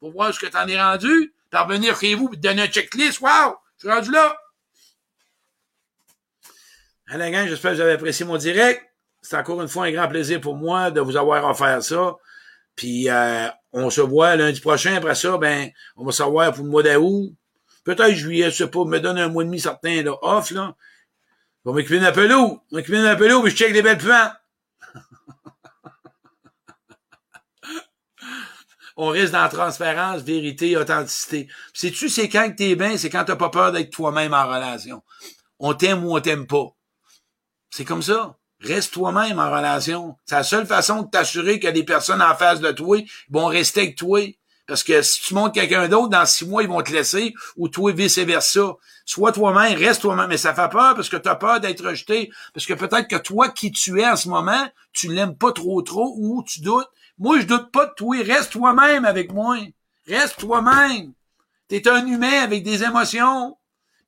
[0.00, 3.20] pour voir ce que t'en es rendu, parvenir chez vous, puis donner un checklist.
[3.20, 3.56] Wow!
[3.76, 4.34] Je suis rendu là.
[7.08, 8.82] Allez, gang, j'espère que vous avez apprécié mon direct.
[9.22, 12.16] C'est encore une fois un grand plaisir pour moi de vous avoir offert ça.
[12.74, 14.96] Puis euh, on se voit lundi prochain.
[14.96, 17.32] Après ça, ben, on va savoir pour le mois d'août.
[17.84, 20.74] Peut-être juillet, je sais pas, me donne un mois et demi certain là, off, là.
[21.64, 22.36] On va m'occuper d'un pelot.
[22.36, 24.32] On va m'occuper d'un pelot, mais je check les belles plantes.
[28.96, 31.48] on reste dans transparence, vérité, authenticité.
[31.72, 35.04] Sais-tu, c'est quand que t'es bien, c'est quand t'as pas peur d'être toi-même en relation?
[35.60, 36.75] On t'aime ou on t'aime pas.
[37.76, 38.38] C'est comme ça.
[38.62, 40.16] Reste toi-même en relation.
[40.24, 42.96] C'est la seule façon de t'assurer que les personnes en face de toi
[43.28, 44.18] vont rester avec toi.
[44.66, 47.68] Parce que si tu montres quelqu'un d'autre, dans six mois, ils vont te laisser, ou
[47.68, 48.76] toi, vice-versa.
[49.04, 50.28] Sois toi-même, reste toi-même.
[50.30, 52.30] Mais ça fait peur parce que tu as peur d'être rejeté.
[52.54, 55.82] Parce que peut-être que toi, qui tu es en ce moment, tu l'aimes pas trop
[55.82, 56.88] trop, ou tu doutes.
[57.18, 58.16] Moi, je doute pas de toi.
[58.22, 59.58] Reste toi-même avec moi.
[60.08, 61.12] Reste toi-même.
[61.68, 63.58] T'es un humain avec des émotions,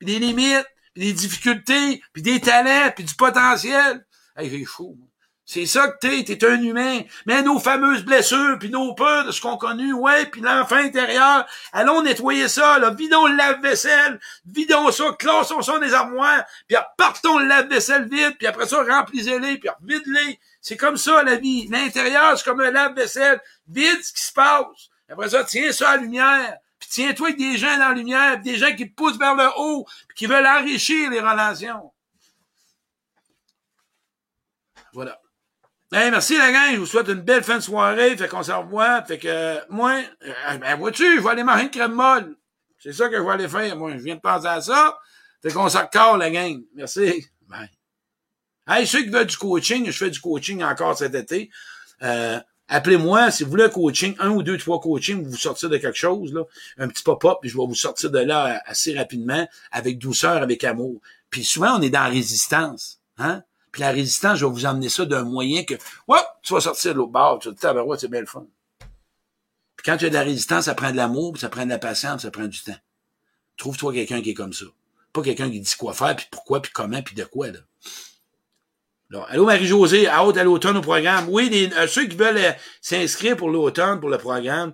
[0.00, 0.64] des limites,
[0.99, 4.05] des difficultés, puis des talents, puis du potentiel.
[4.36, 4.99] Hey, c'est fou.
[5.44, 7.01] C'est ça que t'es, t'es un humain.
[7.24, 11.46] Mais nos fameuses blessures, puis nos peurs de ce qu'on connu, ouais, puis l'enfant intérieur,
[11.72, 17.38] allons nettoyer ça, là, vidons le lave-vaisselle, vidons ça, classons ça des armoires, puis partons
[17.38, 20.38] le lave-vaisselle vide, puis après ça, remplissez-les, puis vide-les.
[20.61, 21.66] C'est comme ça, la vie.
[21.68, 23.40] L'intérieur, c'est comme un lave-vaisselle.
[23.68, 24.90] Vide ce qui se passe.
[25.09, 26.59] Après ça, tiens ça à la lumière.
[26.79, 29.49] Puis tiens-toi avec des gens dans la lumière, des gens qui te poussent vers le
[29.57, 31.93] haut, puis qui veulent enrichir les relations.
[34.93, 35.20] Voilà.
[35.91, 38.53] Hey, merci la gang, je vous souhaite une belle fin de soirée, fait qu'on se
[38.53, 42.37] revoit, fait que moi, euh, ben vois-tu, je vais aller manger une crème molle.
[42.79, 44.99] C'est ça que je vais aller faire, moi, je viens de penser à ça.
[45.43, 46.61] Fait qu'on se record la gang.
[46.74, 47.26] Merci.
[47.47, 47.70] Bye.
[48.66, 51.51] Hey, ceux qui veulent du coaching, je fais du coaching encore cet été.
[52.03, 55.78] Euh, Appelez-moi si vous voulez un coaching, un ou deux, trois coachings, vous sortir de
[55.78, 56.42] quelque chose, là,
[56.76, 60.64] un petit pop-up, puis je vais vous sortir de là assez rapidement, avec douceur, avec
[60.64, 61.00] amour.
[61.30, 63.00] Puis souvent, on est dans la résistance.
[63.16, 63.42] Hein?
[63.72, 65.74] Puis la résistance, je vais vous emmener ça d'un moyen que,
[66.08, 68.46] ouais, tu vas sortir de l'autre bord, tu vas dire, c'est bien le fun.
[69.76, 71.78] Puis quand tu as de la résistance, ça prend de l'amour, ça prend de la
[71.78, 72.76] patience, ça prend du temps.
[73.56, 74.66] Trouve-toi quelqu'un qui est comme ça.
[75.12, 77.60] Pas quelqu'un qui dit quoi faire, puis pourquoi, puis comment, puis de quoi, là
[79.28, 81.26] allô Marie-Josée, à haute à l'automne au programme.
[81.28, 84.72] Oui, euh, ceux qui veulent euh, s'inscrire pour l'automne, pour le programme,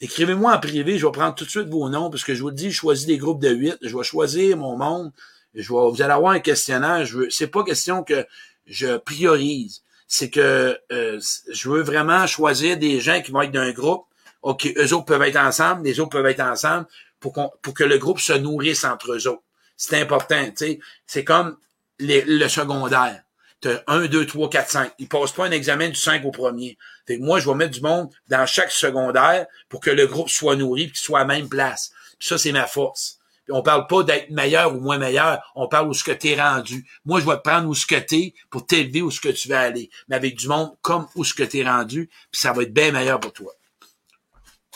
[0.00, 2.48] écrivez-moi en privé, je vais prendre tout de suite vos noms, parce que je vous
[2.48, 5.12] le dis, je choisis des groupes de huit, je vais choisir mon monde,
[5.54, 8.26] je vais, vous allez avoir un questionnaire, je veux, c'est pas question que
[8.66, 11.20] je priorise, c'est que euh,
[11.52, 14.04] je veux vraiment choisir des gens qui vont être d'un groupe,
[14.42, 16.86] ok, eux autres peuvent être ensemble, les autres peuvent être ensemble,
[17.20, 19.42] pour, qu'on, pour que le groupe se nourrisse entre eux autres.
[19.76, 21.56] C'est important, tu sais, c'est comme
[22.00, 23.22] le secondaire
[23.60, 24.92] t'as 1, 2, 3, 4, 5.
[24.98, 26.78] Ils passent pas un examen du 5 au premier.
[27.06, 30.28] Fait que moi, je vais mettre du monde dans chaque secondaire pour que le groupe
[30.28, 31.90] soit nourri et qu'il soit à la même place.
[32.18, 33.18] ça, c'est ma force.
[33.44, 36.40] Puis on parle pas d'être meilleur ou moins meilleur, on parle où ce que t'es
[36.40, 36.86] rendu.
[37.04, 39.48] Moi, je vais te prendre où ce que t'es pour t'élever où ce que tu
[39.48, 39.90] vas aller.
[40.08, 42.92] Mais avec du monde comme où ce que t'es rendu, puis ça va être bien
[42.92, 43.52] meilleur pour toi.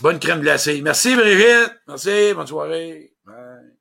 [0.00, 0.80] Bonne crème glacée.
[0.82, 1.72] Merci Brigitte.
[1.86, 2.34] Merci.
[2.34, 3.12] Bonne soirée.
[3.24, 3.73] Bye.